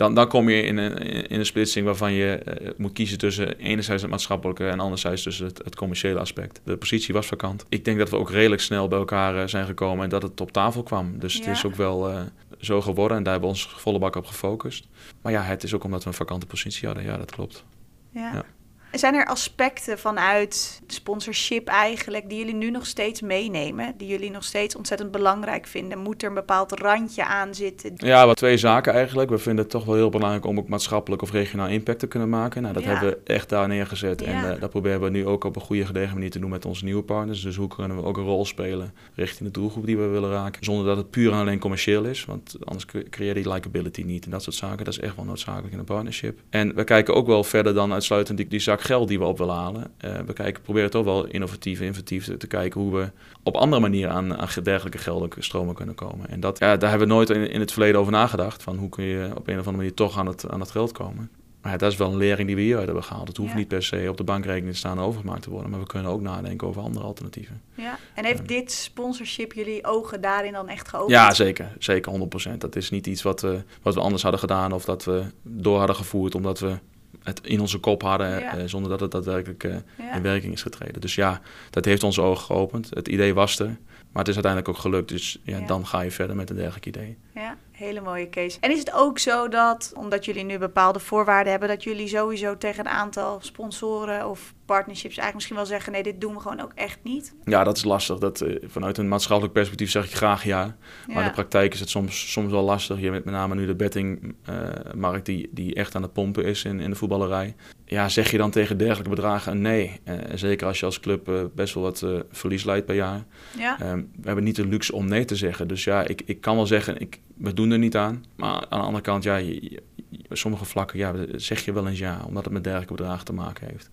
dan, 0.00 0.14
dan 0.14 0.28
kom 0.28 0.48
je 0.48 0.62
in 0.62 0.76
een, 0.76 0.98
in 1.28 1.38
een 1.38 1.46
splitsing 1.46 1.84
waarvan 1.86 2.12
je 2.12 2.34
eh, 2.34 2.70
moet 2.76 2.92
kiezen 2.92 3.18
tussen 3.18 3.58
enerzijds 3.58 4.02
het 4.02 4.10
maatschappelijke 4.10 4.68
en 4.68 4.80
anderzijds 4.80 5.22
tussen 5.22 5.46
het, 5.46 5.58
het 5.64 5.76
commerciële 5.76 6.18
aspect. 6.18 6.60
De 6.64 6.76
positie 6.76 7.14
was 7.14 7.26
vakant. 7.26 7.66
Ik 7.68 7.84
denk 7.84 7.98
dat 7.98 8.10
we 8.10 8.16
ook 8.16 8.30
redelijk 8.30 8.62
snel 8.62 8.88
bij 8.88 8.98
elkaar 8.98 9.36
eh, 9.36 9.46
zijn 9.46 9.66
gekomen 9.66 10.04
en 10.04 10.10
dat 10.10 10.22
het 10.22 10.40
op 10.40 10.52
tafel 10.52 10.82
kwam. 10.82 11.18
Dus 11.18 11.34
het 11.34 11.46
is 11.46 11.64
ook 11.64 11.74
wel 11.74 12.10
eh, 12.10 12.20
zo 12.60 12.80
geworden 12.80 13.16
en 13.16 13.22
daar 13.22 13.32
hebben 13.32 13.50
we 13.50 13.56
ons 13.56 13.74
volle 13.76 13.98
bak 13.98 14.16
op 14.16 14.26
gefocust. 14.26 14.86
Maar 15.22 15.32
ja, 15.32 15.42
het 15.42 15.62
is 15.62 15.74
ook 15.74 15.84
omdat 15.84 16.02
we 16.02 16.08
een 16.08 16.14
vakante 16.14 16.46
positie 16.46 16.86
hadden. 16.86 17.04
Ja, 17.04 17.16
dat 17.16 17.30
klopt. 17.30 17.64
ja. 18.10 18.32
Ja. 18.34 18.44
Zijn 18.92 19.14
er 19.14 19.26
aspecten 19.26 19.98
vanuit 19.98 20.80
sponsorship 20.86 21.68
eigenlijk 21.68 22.28
die 22.28 22.38
jullie 22.38 22.54
nu 22.54 22.70
nog 22.70 22.86
steeds 22.86 23.20
meenemen? 23.20 23.94
Die 23.96 24.08
jullie 24.08 24.30
nog 24.30 24.44
steeds 24.44 24.76
ontzettend 24.76 25.10
belangrijk 25.10 25.66
vinden? 25.66 25.98
Moet 25.98 26.22
er 26.22 26.28
een 26.28 26.34
bepaald 26.34 26.72
randje 26.80 27.24
aan 27.24 27.54
zitten? 27.54 27.92
Ja, 27.96 28.26
wat 28.26 28.36
twee 28.36 28.56
zaken 28.56 28.92
eigenlijk. 28.92 29.30
We 29.30 29.38
vinden 29.38 29.62
het 29.62 29.72
toch 29.72 29.84
wel 29.84 29.94
heel 29.94 30.08
belangrijk 30.10 30.44
om 30.46 30.58
ook 30.58 30.68
maatschappelijk 30.68 31.22
of 31.22 31.30
regionaal 31.30 31.68
impact 31.68 31.98
te 31.98 32.06
kunnen 32.06 32.28
maken. 32.28 32.62
Nou, 32.62 32.74
dat 32.74 32.82
Ja. 32.82 32.88
hebben 32.90 33.08
we 33.08 33.18
echt 33.32 33.48
daar 33.48 33.68
neergezet. 33.68 34.22
En 34.22 34.54
eh, 34.54 34.60
dat 34.60 34.70
proberen 34.70 35.00
we 35.00 35.10
nu 35.10 35.26
ook 35.26 35.44
op 35.44 35.56
een 35.56 35.62
goede 35.62 35.86
gedegen 35.86 36.14
manier 36.14 36.30
te 36.30 36.38
doen 36.38 36.50
met 36.50 36.64
onze 36.64 36.84
nieuwe 36.84 37.02
partners. 37.02 37.40
Dus 37.42 37.56
hoe 37.56 37.68
kunnen 37.68 37.96
we 37.96 38.02
ook 38.02 38.16
een 38.16 38.24
rol 38.24 38.44
spelen 38.44 38.94
richting 39.14 39.52
de 39.52 39.60
doelgroep 39.60 39.86
die 39.86 39.96
we 39.98 40.06
willen 40.06 40.30
raken. 40.30 40.64
Zonder 40.64 40.84
dat 40.86 40.96
het 40.96 41.10
puur 41.10 41.32
en 41.32 41.38
alleen 41.38 41.58
commercieel 41.58 42.04
is. 42.04 42.24
Want 42.24 42.56
anders 42.64 42.86
cre- 42.86 43.08
creëer 43.10 43.36
je 43.36 43.42
die 43.42 43.52
likability 43.52 44.02
niet 44.02 44.24
en 44.24 44.30
dat 44.30 44.42
soort 44.42 44.56
zaken. 44.56 44.84
Dat 44.84 44.94
is 44.94 45.00
echt 45.00 45.16
wel 45.16 45.24
noodzakelijk 45.24 45.72
in 45.72 45.78
een 45.78 45.84
partnership. 45.84 46.38
En 46.50 46.74
we 46.74 46.84
kijken 46.84 47.14
ook 47.14 47.26
wel 47.26 47.44
verder 47.44 47.74
dan 47.74 47.92
uitsluitend 47.92 48.36
die, 48.38 48.46
die 48.48 48.60
zak 48.60 48.78
geld 48.80 49.08
die 49.08 49.18
we 49.18 49.24
op 49.24 49.38
willen 49.38 49.54
halen. 49.54 49.90
Eh, 49.96 50.18
we 50.26 50.32
kijken, 50.32 50.62
proberen 50.62 50.90
toch 50.90 51.04
wel 51.04 51.26
innovatief, 51.26 51.80
inventief 51.80 52.24
te, 52.24 52.36
te 52.36 52.46
kijken 52.46 52.80
hoe 52.80 52.96
we 52.96 53.10
op 53.42 53.56
andere 53.56 53.80
manieren 53.82 54.12
aan, 54.12 54.36
aan 54.36 54.48
dergelijke 54.62 54.98
geldelijke 54.98 55.42
stromen 55.42 55.74
kunnen 55.74 55.94
komen. 55.94 56.28
En 56.28 56.40
dat, 56.40 56.58
ja, 56.58 56.76
daar 56.76 56.90
hebben 56.90 57.08
we 57.08 57.14
nooit 57.14 57.30
in, 57.30 57.50
in 57.50 57.60
het 57.60 57.72
verleden 57.72 58.00
over 58.00 58.12
nagedacht. 58.12 58.62
Van 58.62 58.76
hoe 58.76 58.88
kun 58.88 59.04
je 59.04 59.24
op 59.34 59.46
een 59.48 59.52
of 59.58 59.58
andere 59.58 59.76
manier 59.76 59.94
toch 59.94 60.18
aan 60.18 60.26
het, 60.26 60.48
aan 60.50 60.60
het 60.60 60.70
geld 60.70 60.92
komen. 60.92 61.30
Maar 61.62 61.72
ja, 61.72 61.78
dat 61.78 61.92
is 61.92 61.98
wel 61.98 62.10
een 62.10 62.16
lering 62.16 62.46
die 62.46 62.56
we 62.56 62.62
hieruit 62.62 62.86
hebben 62.86 63.04
gehaald. 63.04 63.28
Het 63.28 63.36
hoeft 63.36 63.50
Ja. 63.50 63.56
niet 63.56 63.68
per 63.68 63.82
se 63.82 64.06
op 64.08 64.16
de 64.16 64.24
bankrekening 64.24 64.72
te 64.72 64.78
staan 64.78 64.98
en 64.98 65.04
overgemaakt 65.04 65.42
te 65.42 65.50
worden. 65.50 65.70
Maar 65.70 65.80
we 65.80 65.86
kunnen 65.86 66.10
ook 66.12 66.20
nadenken 66.20 66.66
over 66.68 66.82
andere 66.82 67.04
alternatieven. 67.04 67.60
Ja. 67.74 67.98
En 68.14 68.24
heeft 68.24 68.48
dit 68.48 68.72
sponsorship 68.72 69.52
jullie 69.52 69.84
ogen 69.84 70.20
daarin 70.20 70.52
dan 70.52 70.68
echt 70.68 70.88
geopend? 70.88 71.10
Ja, 71.10 71.30
zeker. 71.34 71.72
Zeker 71.78 72.12
100%. 72.12 72.56
Dat 72.58 72.76
is 72.76 72.90
niet 72.90 73.06
iets 73.06 73.22
wat 73.22 73.40
we, 73.40 73.62
wat 73.82 73.94
we 73.94 74.00
anders 74.00 74.22
hadden 74.22 74.40
gedaan 74.40 74.72
of 74.72 74.84
dat 74.84 75.04
we 75.04 75.22
door 75.42 75.78
hadden 75.78 75.96
gevoerd 75.96 76.34
omdat 76.34 76.58
we 76.58 76.78
het 77.22 77.40
in 77.44 77.60
onze 77.60 77.78
kop 77.78 78.02
hadden 78.02 78.28
Ja. 78.40 78.56
eh, 78.56 78.62
zonder 78.66 78.90
dat 78.90 79.00
het 79.00 79.10
daadwerkelijk 79.10 79.64
eh, 79.64 79.74
Ja. 79.98 80.14
in 80.14 80.22
werking 80.22 80.52
is 80.52 80.62
getreden. 80.62 81.00
Dus 81.00 81.14
ja, 81.14 81.40
dat 81.70 81.84
heeft 81.84 82.02
onze 82.02 82.22
ogen 82.22 82.44
geopend. 82.44 82.88
Het 82.94 83.08
idee 83.08 83.34
was 83.34 83.58
er, 83.58 83.66
maar 83.66 84.22
het 84.24 84.28
is 84.28 84.34
uiteindelijk 84.34 84.68
ook 84.68 84.78
gelukt. 84.82 85.08
Dus 85.08 85.38
ja, 85.42 85.58
Ja. 85.58 85.66
dan 85.66 85.86
ga 85.86 86.00
je 86.00 86.10
verder 86.10 86.36
met 86.36 86.50
een 86.50 86.56
dergelijk 86.56 86.86
idee. 86.86 87.16
Ja. 87.34 87.56
Hele 87.80 88.00
mooie 88.00 88.28
case. 88.28 88.56
En 88.60 88.70
is 88.70 88.78
het 88.78 88.92
ook 88.92 89.18
zo 89.18 89.48
dat, 89.48 89.92
omdat 89.96 90.24
jullie 90.24 90.44
nu 90.44 90.58
bepaalde 90.58 90.98
voorwaarden 90.98 91.50
hebben, 91.50 91.68
dat 91.68 91.84
jullie 91.84 92.08
sowieso 92.08 92.58
tegen 92.58 92.86
een 92.86 92.92
aantal 92.92 93.38
sponsoren 93.40 94.28
of 94.28 94.54
partnerships 94.64 95.16
eigenlijk 95.16 95.34
misschien 95.34 95.56
wel 95.56 95.66
zeggen: 95.66 95.92
nee, 95.92 96.02
dit 96.02 96.20
doen 96.20 96.34
we 96.34 96.40
gewoon 96.40 96.60
ook 96.60 96.72
echt 96.74 96.98
niet? 97.02 97.34
Ja, 97.44 97.64
dat 97.64 97.76
is 97.76 97.84
lastig. 97.84 98.18
Dat, 98.18 98.40
uh, 98.40 98.56
vanuit 98.66 98.98
een 98.98 99.08
maatschappelijk 99.08 99.54
perspectief 99.54 99.90
zeg 99.90 100.04
ik 100.04 100.14
graag 100.14 100.44
ja. 100.44 100.76
Maar 101.06 101.22
in 101.22 101.28
de 101.28 101.34
praktijk 101.34 101.74
is 101.74 101.80
het 101.80 101.90
soms, 101.90 102.32
soms 102.32 102.50
wel 102.50 102.62
lastig. 102.62 103.00
Je 103.00 103.10
met 103.10 103.24
met 103.24 103.34
name 103.34 103.54
nu 103.54 103.66
de 103.66 103.74
bettingmarkt 103.74 105.28
uh, 105.28 105.36
die, 105.36 105.48
die 105.52 105.74
echt 105.74 105.94
aan 105.94 106.02
het 106.02 106.12
pompen 106.12 106.44
is 106.44 106.64
in, 106.64 106.80
in 106.80 106.90
de 106.90 106.96
voetballerij. 106.96 107.54
Ja, 107.90 108.08
zeg 108.08 108.30
je 108.30 108.38
dan 108.38 108.50
tegen 108.50 108.76
dergelijke 108.76 109.10
bedragen 109.10 109.60
nee? 109.60 110.00
Uh, 110.04 110.14
zeker 110.34 110.66
als 110.66 110.80
je 110.80 110.86
als 110.86 111.00
club 111.00 111.50
best 111.54 111.74
wel 111.74 111.82
wat 111.82 112.04
verlies 112.30 112.64
leidt 112.64 112.86
per 112.86 112.94
jaar. 112.94 113.24
Ja. 113.58 113.76
we 114.20 114.26
hebben 114.26 114.44
niet 114.44 114.56
de 114.56 114.66
luxe 114.66 114.92
om 114.92 115.08
nee 115.08 115.24
te 115.24 115.36
zeggen. 115.36 115.68
Dus 115.68 115.84
ja, 115.84 116.06
ik, 116.06 116.22
ik 116.24 116.40
kan 116.40 116.56
wel 116.56 116.66
zeggen, 116.66 117.00
ik, 117.00 117.20
we 117.36 117.54
doen 117.54 117.70
er 117.70 117.78
niet 117.78 117.96
aan. 117.96 118.24
Maar 118.36 118.52
aan 118.52 118.78
de 118.78 118.86
andere 118.86 119.02
kant, 119.02 119.22
ja, 119.22 119.36
je, 119.36 119.82
sommige 120.30 120.64
vlakken 120.64 120.98
ja, 120.98 121.14
zeg 121.34 121.64
je 121.64 121.72
wel 121.72 121.88
eens 121.88 121.98
ja, 121.98 122.22
omdat 122.26 122.44
het 122.44 122.52
met 122.52 122.64
dergelijke 122.64 122.94
bedragen 122.94 123.24
te 123.24 123.32
maken 123.32 123.66
heeft. 123.66 123.90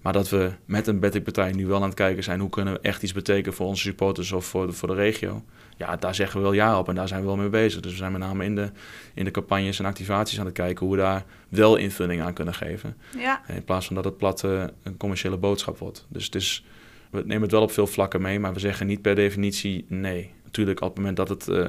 Maar 0.00 0.12
dat 0.12 0.28
we 0.28 0.52
met 0.64 0.86
een 0.86 1.00
bettingpartij 1.00 1.52
nu 1.52 1.66
wel 1.66 1.76
aan 1.76 1.82
het 1.82 1.94
kijken 1.94 2.22
zijn... 2.22 2.40
hoe 2.40 2.50
kunnen 2.50 2.74
we 2.74 2.80
echt 2.80 3.02
iets 3.02 3.12
betekenen 3.12 3.54
voor 3.54 3.66
onze 3.66 3.82
supporters 3.82 4.32
of 4.32 4.44
voor 4.44 4.66
de, 4.66 4.72
voor 4.72 4.88
de 4.88 4.94
regio... 4.94 5.44
ja, 5.80 5.96
daar 5.96 6.14
zeggen 6.14 6.36
we 6.36 6.42
wel 6.42 6.52
ja 6.52 6.78
op 6.78 6.88
en 6.88 6.94
daar 6.94 7.08
zijn 7.08 7.20
we 7.20 7.26
wel 7.26 7.36
mee 7.36 7.48
bezig. 7.48 7.80
Dus 7.80 7.92
we 7.92 7.98
zijn 7.98 8.12
met 8.12 8.20
name 8.20 8.44
in 8.44 8.54
de, 8.54 8.70
in 9.14 9.24
de 9.24 9.30
campagnes 9.30 9.78
en 9.78 9.84
activaties 9.84 10.38
aan 10.38 10.44
het 10.44 10.54
kijken... 10.54 10.86
hoe 10.86 10.96
we 10.96 11.02
daar 11.02 11.24
wel 11.48 11.76
invulling 11.76 12.22
aan 12.22 12.32
kunnen 12.32 12.54
geven. 12.54 12.96
Ja. 13.18 13.42
In 13.48 13.64
plaats 13.64 13.86
van 13.86 13.94
dat 13.94 14.04
het 14.04 14.16
plat 14.16 14.44
uh, 14.44 14.64
een 14.82 14.96
commerciële 14.96 15.36
boodschap 15.36 15.78
wordt. 15.78 16.06
Dus 16.08 16.24
het 16.24 16.34
is, 16.34 16.64
we 17.10 17.22
nemen 17.24 17.42
het 17.42 17.50
wel 17.50 17.62
op 17.62 17.70
veel 17.70 17.86
vlakken 17.86 18.22
mee... 18.22 18.40
maar 18.40 18.52
we 18.52 18.60
zeggen 18.60 18.86
niet 18.86 19.02
per 19.02 19.14
definitie 19.14 19.84
nee. 19.88 20.32
Natuurlijk 20.44 20.80
op 20.80 20.88
het 20.88 20.96
moment 20.96 21.16
dat 21.16 21.28
het 21.28 21.48
uh, 21.48 21.68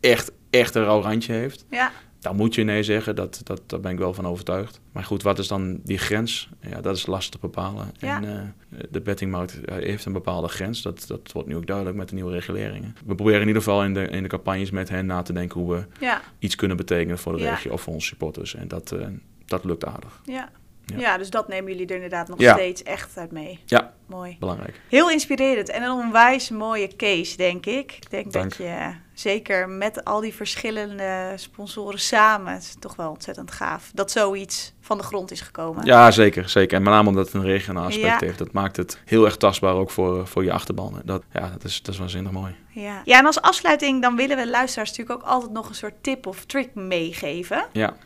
echt, 0.00 0.32
echt 0.50 0.74
een 0.74 0.84
rauw 0.84 1.00
randje 1.00 1.32
heeft... 1.32 1.66
Ja 1.70 1.92
daar 2.24 2.34
moet 2.34 2.54
je 2.54 2.62
nee 2.62 2.82
zeggen, 2.82 3.16
dat, 3.16 3.40
dat, 3.44 3.62
daar 3.66 3.80
ben 3.80 3.92
ik 3.92 3.98
wel 3.98 4.14
van 4.14 4.26
overtuigd. 4.26 4.80
Maar 4.92 5.04
goed, 5.04 5.22
wat 5.22 5.38
is 5.38 5.48
dan 5.48 5.80
die 5.82 5.98
grens? 5.98 6.48
Ja, 6.60 6.80
dat 6.80 6.96
is 6.96 7.06
lastig 7.06 7.40
te 7.40 7.46
bepalen. 7.46 7.92
Ja. 7.98 8.22
En 8.22 8.24
uh, 8.24 8.80
de 8.90 9.00
bettingmarkt 9.00 9.60
heeft 9.64 10.04
een 10.04 10.12
bepaalde 10.12 10.48
grens. 10.48 10.82
Dat, 10.82 11.04
dat 11.06 11.32
wordt 11.32 11.48
nu 11.48 11.56
ook 11.56 11.66
duidelijk 11.66 11.96
met 11.96 12.08
de 12.08 12.14
nieuwe 12.14 12.32
reguleringen. 12.32 12.96
We 13.06 13.14
proberen 13.14 13.40
in 13.40 13.46
ieder 13.46 13.62
geval 13.62 13.84
in 13.84 13.94
de, 13.94 14.02
in 14.08 14.22
de 14.22 14.28
campagnes 14.28 14.70
met 14.70 14.88
hen 14.88 15.06
na 15.06 15.22
te 15.22 15.32
denken 15.32 15.60
hoe 15.60 15.74
we 15.74 15.86
ja. 16.00 16.22
iets 16.38 16.54
kunnen 16.54 16.76
betekenen 16.76 17.18
voor 17.18 17.36
de 17.36 17.42
regio 17.42 17.72
of 17.72 17.80
voor 17.80 17.92
onze 17.92 18.06
supporters. 18.06 18.54
En 18.54 18.68
dat, 18.68 18.92
uh, 18.92 19.06
dat 19.46 19.64
lukt 19.64 19.84
aardig. 19.84 20.20
Ja. 20.24 20.50
Ja. 20.86 20.98
ja. 20.98 21.18
dus 21.18 21.30
dat 21.30 21.48
nemen 21.48 21.72
jullie 21.72 21.86
er 21.86 21.94
inderdaad 21.94 22.28
nog 22.28 22.38
steeds 22.40 22.82
echt 22.82 23.18
uit 23.18 23.32
mee. 23.32 23.60
Ja, 23.64 23.92
mooi. 24.06 24.36
Belangrijk. 24.38 24.80
Heel 24.88 25.10
inspirerend 25.10 25.68
en 25.68 25.82
een 25.82 25.90
onwijs 25.90 26.50
mooie 26.50 26.96
case, 26.96 27.36
denk 27.36 27.66
ik. 27.66 27.92
Ik 27.92 28.10
denk 28.10 28.32
dat 28.32 28.56
je 28.56 28.94
zeker 29.12 29.68
met 29.68 30.04
al 30.04 30.20
die 30.20 30.34
verschillende 30.34 31.32
sponsoren 31.36 32.00
samen, 32.00 32.52
het 32.52 32.62
is 32.62 32.76
toch 32.78 32.96
wel 32.96 33.10
ontzettend 33.10 33.50
gaaf, 33.50 33.90
dat 33.94 34.10
zoiets 34.10 34.72
van 34.80 34.98
de 34.98 35.04
grond 35.04 35.30
is 35.30 35.40
gekomen. 35.40 35.84
Ja, 35.84 36.10
zeker. 36.10 36.48
zeker. 36.48 36.76
En 36.76 36.82
met 36.82 36.92
name 36.92 37.08
omdat 37.08 37.26
het 37.26 37.34
een 37.34 37.44
regionaal 37.44 37.86
aspect 37.86 38.20
heeft. 38.20 38.38
Dat 38.38 38.52
maakt 38.52 38.76
het 38.76 39.00
heel 39.04 39.24
erg 39.24 39.36
tastbaar 39.36 39.74
ook 39.74 39.90
voor, 39.90 40.26
voor 40.26 40.44
je 40.44 40.52
achterban. 40.52 41.02
Dat, 41.04 41.22
ja, 41.32 41.48
dat 41.50 41.64
is, 41.64 41.82
dat 41.82 41.94
is 41.94 42.00
waanzinnig 42.00 42.32
mooi. 42.32 42.54
Ja. 42.68 43.00
ja, 43.04 43.18
en 43.18 43.26
als 43.26 43.40
afsluiting 43.40 44.02
dan 44.02 44.16
willen 44.16 44.36
we 44.36 44.48
luisteraars 44.48 44.90
natuurlijk 44.90 45.20
ook 45.20 45.28
altijd 45.28 45.52
nog 45.52 45.68
een 45.68 45.74
soort 45.74 46.02
tip 46.02 46.26
of 46.26 46.44
trick 46.44 46.74
meegeven. 46.74 47.66
Ja. 47.72 47.96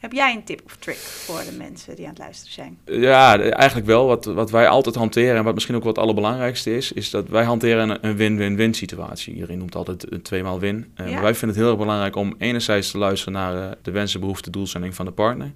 Heb 0.00 0.12
jij 0.12 0.34
een 0.34 0.44
tip 0.44 0.60
of 0.64 0.76
trick 0.76 0.96
voor 0.96 1.42
de 1.50 1.56
mensen 1.56 1.96
die 1.96 2.04
aan 2.04 2.10
het 2.10 2.18
luisteren 2.18 2.52
zijn? 2.52 2.78
Ja, 3.00 3.40
eigenlijk 3.40 3.86
wel. 3.86 4.06
Wat, 4.06 4.24
wat 4.24 4.50
wij 4.50 4.68
altijd 4.68 4.94
hanteren 4.94 5.36
en 5.36 5.44
wat 5.44 5.54
misschien 5.54 5.74
ook 5.74 5.84
wat 5.84 5.96
het 5.96 6.04
allerbelangrijkste 6.04 6.76
is, 6.76 6.92
is 6.92 7.10
dat 7.10 7.28
wij 7.28 7.44
hanteren 7.44 8.06
een 8.06 8.16
win-win-win 8.16 8.74
situatie. 8.74 9.34
Iedereen 9.34 9.58
noemt 9.58 9.74
altijd 9.74 10.12
een 10.12 10.22
tweemaal 10.22 10.58
win. 10.60 10.92
Maar 10.96 11.06
wij 11.06 11.34
vinden 11.34 11.48
het 11.48 11.56
heel 11.56 11.68
erg 11.68 11.78
belangrijk 11.78 12.16
om 12.16 12.34
enerzijds 12.38 12.90
te 12.90 12.98
luisteren 12.98 13.32
naar 13.32 13.54
uh, 13.54 13.70
de 13.82 13.90
wensen, 13.90 14.20
behoeften, 14.20 14.52
doelstelling 14.52 14.94
van 14.94 15.04
de 15.04 15.12
partner. 15.12 15.52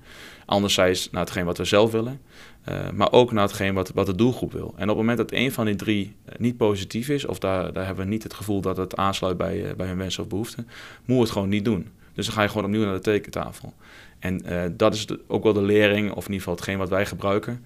Anderzijds 0.46 1.11
naar 1.11 1.22
hetgeen 1.22 1.44
wat 1.44 1.59
we 1.59 1.64
zelf 1.64 1.90
willen. 1.90 2.20
Uh, 2.68 2.90
maar 2.94 3.12
ook 3.12 3.33
naar 3.33 3.44
hetgeen 3.44 3.74
wat, 3.74 3.90
wat 3.94 4.07
de 4.07 4.14
doelgroep 4.14 4.52
wil. 4.52 4.74
En 4.76 4.83
op 4.83 4.88
het 4.88 4.96
moment 4.96 5.18
dat 5.18 5.33
een 5.33 5.52
van 5.52 5.66
die 5.66 5.76
drie 5.76 6.14
niet 6.37 6.57
positief 6.57 7.09
is, 7.09 7.26
of 7.26 7.38
daar, 7.38 7.72
daar 7.72 7.87
hebben 7.87 8.04
we 8.04 8.11
niet 8.11 8.22
het 8.22 8.35
gevoel 8.35 8.61
dat 8.61 8.76
het 8.76 8.96
aansluit 8.96 9.37
bij, 9.37 9.74
bij 9.76 9.87
hun 9.87 9.98
wensen 9.98 10.22
of 10.22 10.28
behoeften, 10.28 10.68
moeten 10.96 11.14
we 11.14 11.20
het 11.20 11.30
gewoon 11.30 11.48
niet 11.48 11.64
doen. 11.64 11.88
Dus 12.14 12.27
dan 12.27 12.35
ga 12.35 12.42
je 12.42 12.48
gewoon 12.48 12.64
opnieuw 12.64 12.85
naar 12.85 12.94
de 12.94 13.00
tekentafel. 13.00 13.74
En 14.18 14.42
uh, 14.53 14.62
dat 14.70 14.94
is 14.94 15.07
ook 15.27 15.42
wel 15.42 15.53
de 15.53 15.62
lering, 15.62 16.11
of 16.11 16.27
in 16.27 16.33
ieder 16.33 16.38
geval 16.38 16.55
hetgeen 16.55 16.79
wat 16.79 16.88
wij 16.88 17.07
gebruiken. 17.07 17.64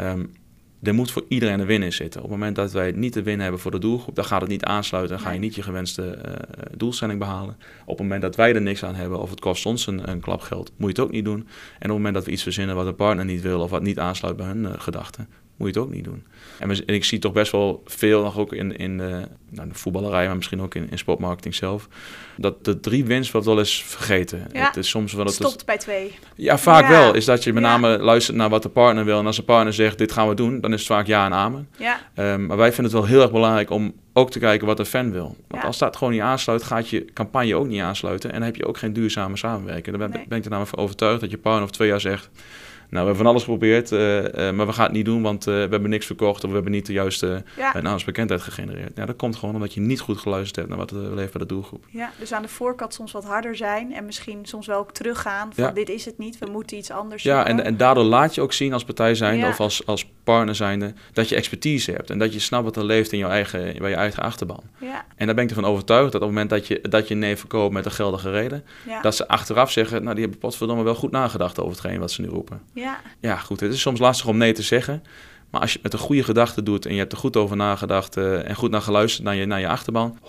Um, 0.00 0.30
er 0.82 0.94
moet 0.94 1.10
voor 1.10 1.24
iedereen 1.28 1.60
een 1.60 1.66
win 1.66 1.82
in 1.82 1.92
zitten. 1.92 2.22
Op 2.22 2.30
het 2.30 2.38
moment 2.38 2.56
dat 2.56 2.72
wij 2.72 2.92
niet 2.92 3.12
de 3.12 3.22
win 3.22 3.40
hebben 3.40 3.60
voor 3.60 3.70
de 3.70 3.78
doelgroep, 3.78 4.14
dan 4.14 4.24
gaat 4.24 4.40
het 4.40 4.50
niet 4.50 4.64
aansluiten. 4.64 5.16
Dan 5.16 5.26
ga 5.26 5.32
je 5.32 5.38
niet 5.38 5.54
je 5.54 5.62
gewenste 5.62 6.02
uh, 6.26 6.34
doelstelling 6.76 7.18
behalen. 7.18 7.56
Op 7.82 7.88
het 7.88 7.98
moment 7.98 8.22
dat 8.22 8.36
wij 8.36 8.54
er 8.54 8.62
niks 8.62 8.84
aan 8.84 8.94
hebben 8.94 9.20
of 9.20 9.30
het 9.30 9.40
kost 9.40 9.66
ons 9.66 9.86
een, 9.86 10.10
een 10.10 10.20
klap 10.20 10.40
geld, 10.40 10.72
moet 10.76 10.96
je 10.96 11.02
het 11.02 11.10
ook 11.10 11.14
niet 11.14 11.24
doen. 11.24 11.38
En 11.38 11.42
op 11.42 11.80
het 11.80 11.88
moment 11.88 12.14
dat 12.14 12.24
we 12.24 12.30
iets 12.30 12.42
verzinnen 12.42 12.76
wat 12.76 12.86
de 12.86 12.92
partner 12.92 13.24
niet 13.24 13.42
wil 13.42 13.60
of 13.60 13.70
wat 13.70 13.82
niet 13.82 13.98
aansluit 13.98 14.36
bij 14.36 14.46
hun 14.46 14.62
uh, 14.62 14.70
gedachten, 14.76 15.28
moet 15.60 15.74
je 15.74 15.80
het 15.80 15.88
ook 15.88 15.94
niet 15.94 16.04
doen. 16.04 16.24
En, 16.58 16.70
en, 16.70 16.94
ik 16.94 17.04
zie 17.04 17.18
toch 17.18 17.32
best 17.32 17.52
wel 17.52 17.82
veel 17.86 18.22
nog 18.22 18.38
ook 18.38 18.52
in, 18.52 18.76
in 18.76 18.98
de, 18.98 19.22
nou, 19.48 19.68
de 19.68 19.74
voetballerij, 19.74 20.26
maar 20.26 20.36
misschien 20.36 20.60
ook 20.60 20.74
in, 20.74 20.90
in 20.90 20.98
sportmarketing 20.98 21.54
zelf, 21.54 21.88
dat 22.36 22.64
de 22.64 22.80
drie 22.80 23.04
winst 23.04 23.32
wordt 23.32 23.46
wel 23.46 23.58
eens 23.58 23.84
vergeten. 23.84 24.46
Ja. 24.52 24.66
Het 24.66 24.76
is 24.76 24.88
soms 24.88 25.12
wel 25.12 25.24
dat 25.24 25.34
Stopt 25.34 25.52
het, 25.52 25.66
bij 25.66 25.78
twee. 25.78 26.14
Ja, 26.34 26.58
vaak 26.58 26.88
wel. 26.88 27.14
Is 27.14 27.24
dat 27.24 27.44
je 27.44 27.52
met 27.52 27.62
name 27.62 27.98
luistert 27.98 28.36
naar 28.36 28.48
wat 28.48 28.62
de 28.62 28.68
partner 28.68 29.04
wil. 29.04 29.18
En 29.18 29.26
als 29.26 29.36
de 29.36 29.42
partner 29.42 29.72
zegt, 29.72 29.98
dit 29.98 30.12
gaan 30.12 30.28
we 30.28 30.34
doen, 30.34 30.60
dan 30.60 30.72
is 30.72 30.78
het 30.78 30.88
vaak 30.88 31.06
ja 31.06 31.26
en 31.26 31.32
amen. 31.32 31.68
Ja. 31.76 32.00
Um, 32.14 32.46
maar 32.46 32.56
wij 32.56 32.72
vinden 32.72 32.92
het 32.92 33.00
wel 33.02 33.10
heel 33.10 33.22
erg 33.22 33.32
belangrijk 33.32 33.70
om 33.70 33.94
ook 34.12 34.30
te 34.30 34.38
kijken 34.38 34.66
wat 34.66 34.76
de 34.76 34.84
fan 34.84 35.12
wil. 35.12 35.36
Want 35.48 35.64
als 35.64 35.78
dat 35.78 35.96
gewoon 35.96 36.12
niet 36.12 36.22
aansluit, 36.22 36.62
gaat 36.62 36.88
je 36.88 37.04
campagne 37.04 37.56
ook 37.56 37.66
niet 37.66 37.80
aansluiten. 37.80 38.30
En 38.30 38.36
dan 38.36 38.44
heb 38.44 38.56
je 38.56 38.66
ook 38.66 38.78
geen 38.78 38.92
duurzame 38.92 39.36
samenwerking. 39.36 39.98
Dan 39.98 40.10
ben, 40.10 40.24
ben 40.28 40.38
ik 40.38 40.44
er 40.44 40.50
namelijk 40.50 40.74
van 40.74 40.84
overtuigd 40.84 41.20
dat 41.20 41.30
je 41.30 41.38
partner 41.38 41.64
of 41.64 41.70
twee 41.70 41.88
jaar 41.88 42.00
zegt 42.00 42.30
we 42.90 42.96
hebben 42.96 43.16
van 43.16 43.26
alles 43.26 43.42
geprobeerd, 43.42 43.92
uh, 43.92 44.22
uh, 44.22 44.50
maar 44.50 44.66
we 44.66 44.72
gaan 44.72 44.84
het 44.84 44.92
niet 44.92 45.04
doen, 45.04 45.22
want 45.22 45.46
uh, 45.46 45.54
we 45.54 45.60
hebben 45.60 45.90
niks 45.90 46.06
verkocht 46.06 46.44
of 46.44 46.48
we 46.48 46.54
hebben 46.54 46.72
niet 46.72 46.86
de 46.86 46.92
juiste 46.92 47.44
naamsbekendheid 47.82 48.42
gegenereerd. 48.42 48.92
Ja, 48.96 49.06
dat 49.06 49.16
komt 49.16 49.36
gewoon 49.36 49.54
omdat 49.54 49.74
je 49.74 49.80
niet 49.80 50.00
goed 50.00 50.18
geluisterd 50.18 50.56
hebt 50.56 50.68
naar 50.68 50.78
wat 50.78 50.90
er 50.90 51.14
leeft 51.14 51.32
bij 51.32 51.40
de 51.40 51.46
doelgroep. 51.46 51.84
Ja, 51.90 52.10
dus 52.18 52.32
aan 52.32 52.42
de 52.42 52.48
voorkant 52.48 52.94
soms 52.94 53.12
wat 53.12 53.24
harder 53.24 53.56
zijn 53.56 53.92
en 53.92 54.04
misschien 54.04 54.46
soms 54.46 54.66
wel 54.66 54.78
ook 54.78 54.92
teruggaan 54.92 55.54
van 55.54 55.74
dit 55.74 55.88
is 55.88 56.04
het 56.04 56.18
niet, 56.18 56.38
we 56.38 56.46
moeten 56.50 56.76
iets 56.76 56.90
anders 56.90 57.22
Ja, 57.22 57.46
en, 57.46 57.64
en 57.64 57.76
daardoor 57.76 58.04
laat 58.04 58.34
je 58.34 58.40
ook 58.40 58.52
zien 58.52 58.72
als 58.72 58.84
partij 58.84 59.14
zijnde 59.14 59.44
ja. 59.44 59.48
of 59.48 59.60
als, 59.60 59.86
als 59.86 60.06
partner 60.24 60.54
zijnde 60.54 60.92
dat 61.12 61.28
je 61.28 61.36
expertise 61.36 61.92
hebt 61.92 62.10
en 62.10 62.18
dat 62.18 62.32
je 62.32 62.38
snapt 62.38 62.64
wat 62.64 62.76
er 62.76 62.84
leeft 62.84 63.12
in 63.12 63.18
jouw 63.18 63.30
eigen, 63.30 63.78
bij 63.78 63.90
je 63.90 63.96
eigen 63.96 64.22
achterban. 64.22 64.62
Ja. 64.78 65.04
En 65.16 65.26
daar 65.26 65.34
ben 65.34 65.44
ik 65.44 65.50
ervan 65.50 65.70
overtuigd 65.70 66.12
dat 66.12 66.20
op 66.22 66.28
het 66.28 66.36
moment 66.36 66.50
dat 66.50 66.66
je, 66.66 66.80
dat 66.88 67.08
je 67.08 67.14
nee 67.14 67.36
verkoopt 67.36 67.72
met 67.72 67.84
een 67.84 67.90
geldige 67.90 68.30
reden, 68.30 68.64
dat 69.02 69.16
ze 69.16 69.28
achteraf 69.28 69.70
zeggen, 69.70 70.02
nou 70.02 70.14
die 70.14 70.22
hebben 70.22 70.40
potverdomme 70.40 70.82
wel 70.82 70.94
goed 70.94 71.10
nagedacht 71.10 71.60
over 71.60 71.72
hetgeen 71.72 72.00
wat 72.00 72.10
ze 72.10 72.20
nu 72.20 72.28
roepen. 72.28 72.60
Ja. 72.72 72.79
Ja, 73.20 73.36
goed. 73.36 73.60
Het 73.60 73.72
is 73.72 73.80
soms 73.80 73.98
lastig 73.98 74.26
om 74.26 74.36
nee 74.36 74.52
te 74.52 74.62
zeggen. 74.62 75.02
Maar 75.50 75.60
als 75.60 75.72
je 75.72 75.78
het 75.82 75.92
met 75.92 76.00
een 76.00 76.06
goede 76.06 76.22
gedachte 76.22 76.62
doet 76.62 76.86
en 76.86 76.92
je 76.92 76.98
hebt 76.98 77.12
er 77.12 77.18
goed 77.18 77.36
over 77.36 77.56
nagedacht 77.56 78.16
uh, 78.16 78.48
en 78.48 78.54
goed 78.54 78.70
naar 78.70 78.82
geluisterd 78.82 79.24
naar 79.24 79.34
je, 79.34 79.46
naar 79.46 79.60
je 79.60 79.68
achterban, 79.68 80.18
100% 80.22 80.26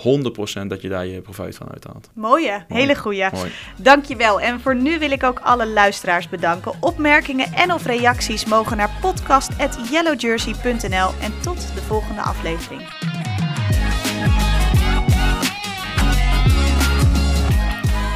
dat 0.67 0.81
je 0.81 0.89
daar 0.89 1.05
je 1.05 1.21
profijt 1.21 1.55
van 1.55 1.71
uithaalt. 1.71 2.09
Mooie, 2.13 2.63
Mooi. 2.67 2.81
hele 2.81 2.95
goede. 2.95 3.29
Mooi. 3.33 3.51
Dankjewel. 3.77 4.41
En 4.41 4.59
voor 4.59 4.75
nu 4.75 4.99
wil 4.99 5.11
ik 5.11 5.23
ook 5.23 5.39
alle 5.39 5.67
luisteraars 5.67 6.29
bedanken. 6.29 6.73
Opmerkingen 6.79 7.53
en 7.53 7.73
of 7.73 7.85
reacties 7.85 8.45
mogen 8.45 8.77
naar 8.77 8.97
podcast.yellowjersey.nl 9.01 11.09
en 11.21 11.33
tot 11.41 11.75
de 11.75 11.81
volgende 11.81 12.21
aflevering. 12.21 12.81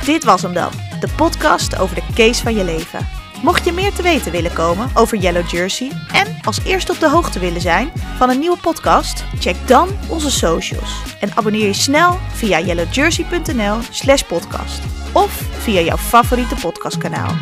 Dit 0.05 0.23
was 0.23 0.41
hem 0.41 0.53
dan, 0.53 0.71
de 0.99 1.09
podcast 1.17 1.79
over 1.79 1.95
de 1.95 2.03
case 2.13 2.43
van 2.43 2.55
je 2.55 2.63
leven. 2.63 3.24
Mocht 3.45 3.65
je 3.65 3.71
meer 3.71 3.93
te 3.93 4.01
weten 4.01 4.31
willen 4.31 4.53
komen 4.53 4.89
over 4.93 5.17
Yellow 5.17 5.49
Jersey 5.49 5.91
en 6.13 6.37
als 6.43 6.63
eerste 6.63 6.91
op 6.91 6.99
de 6.99 7.09
hoogte 7.09 7.39
willen 7.39 7.61
zijn 7.61 7.91
van 8.17 8.29
een 8.29 8.39
nieuwe 8.39 8.57
podcast, 8.57 9.23
check 9.39 9.67
dan 9.67 9.89
onze 10.09 10.31
socials 10.31 11.01
en 11.19 11.29
abonneer 11.35 11.65
je 11.65 11.73
snel 11.73 12.19
via 12.33 12.59
yellowjersey.nl/podcast 12.59 14.81
of 15.13 15.31
via 15.59 15.81
jouw 15.81 15.97
favoriete 15.97 16.55
podcastkanaal. 16.55 17.35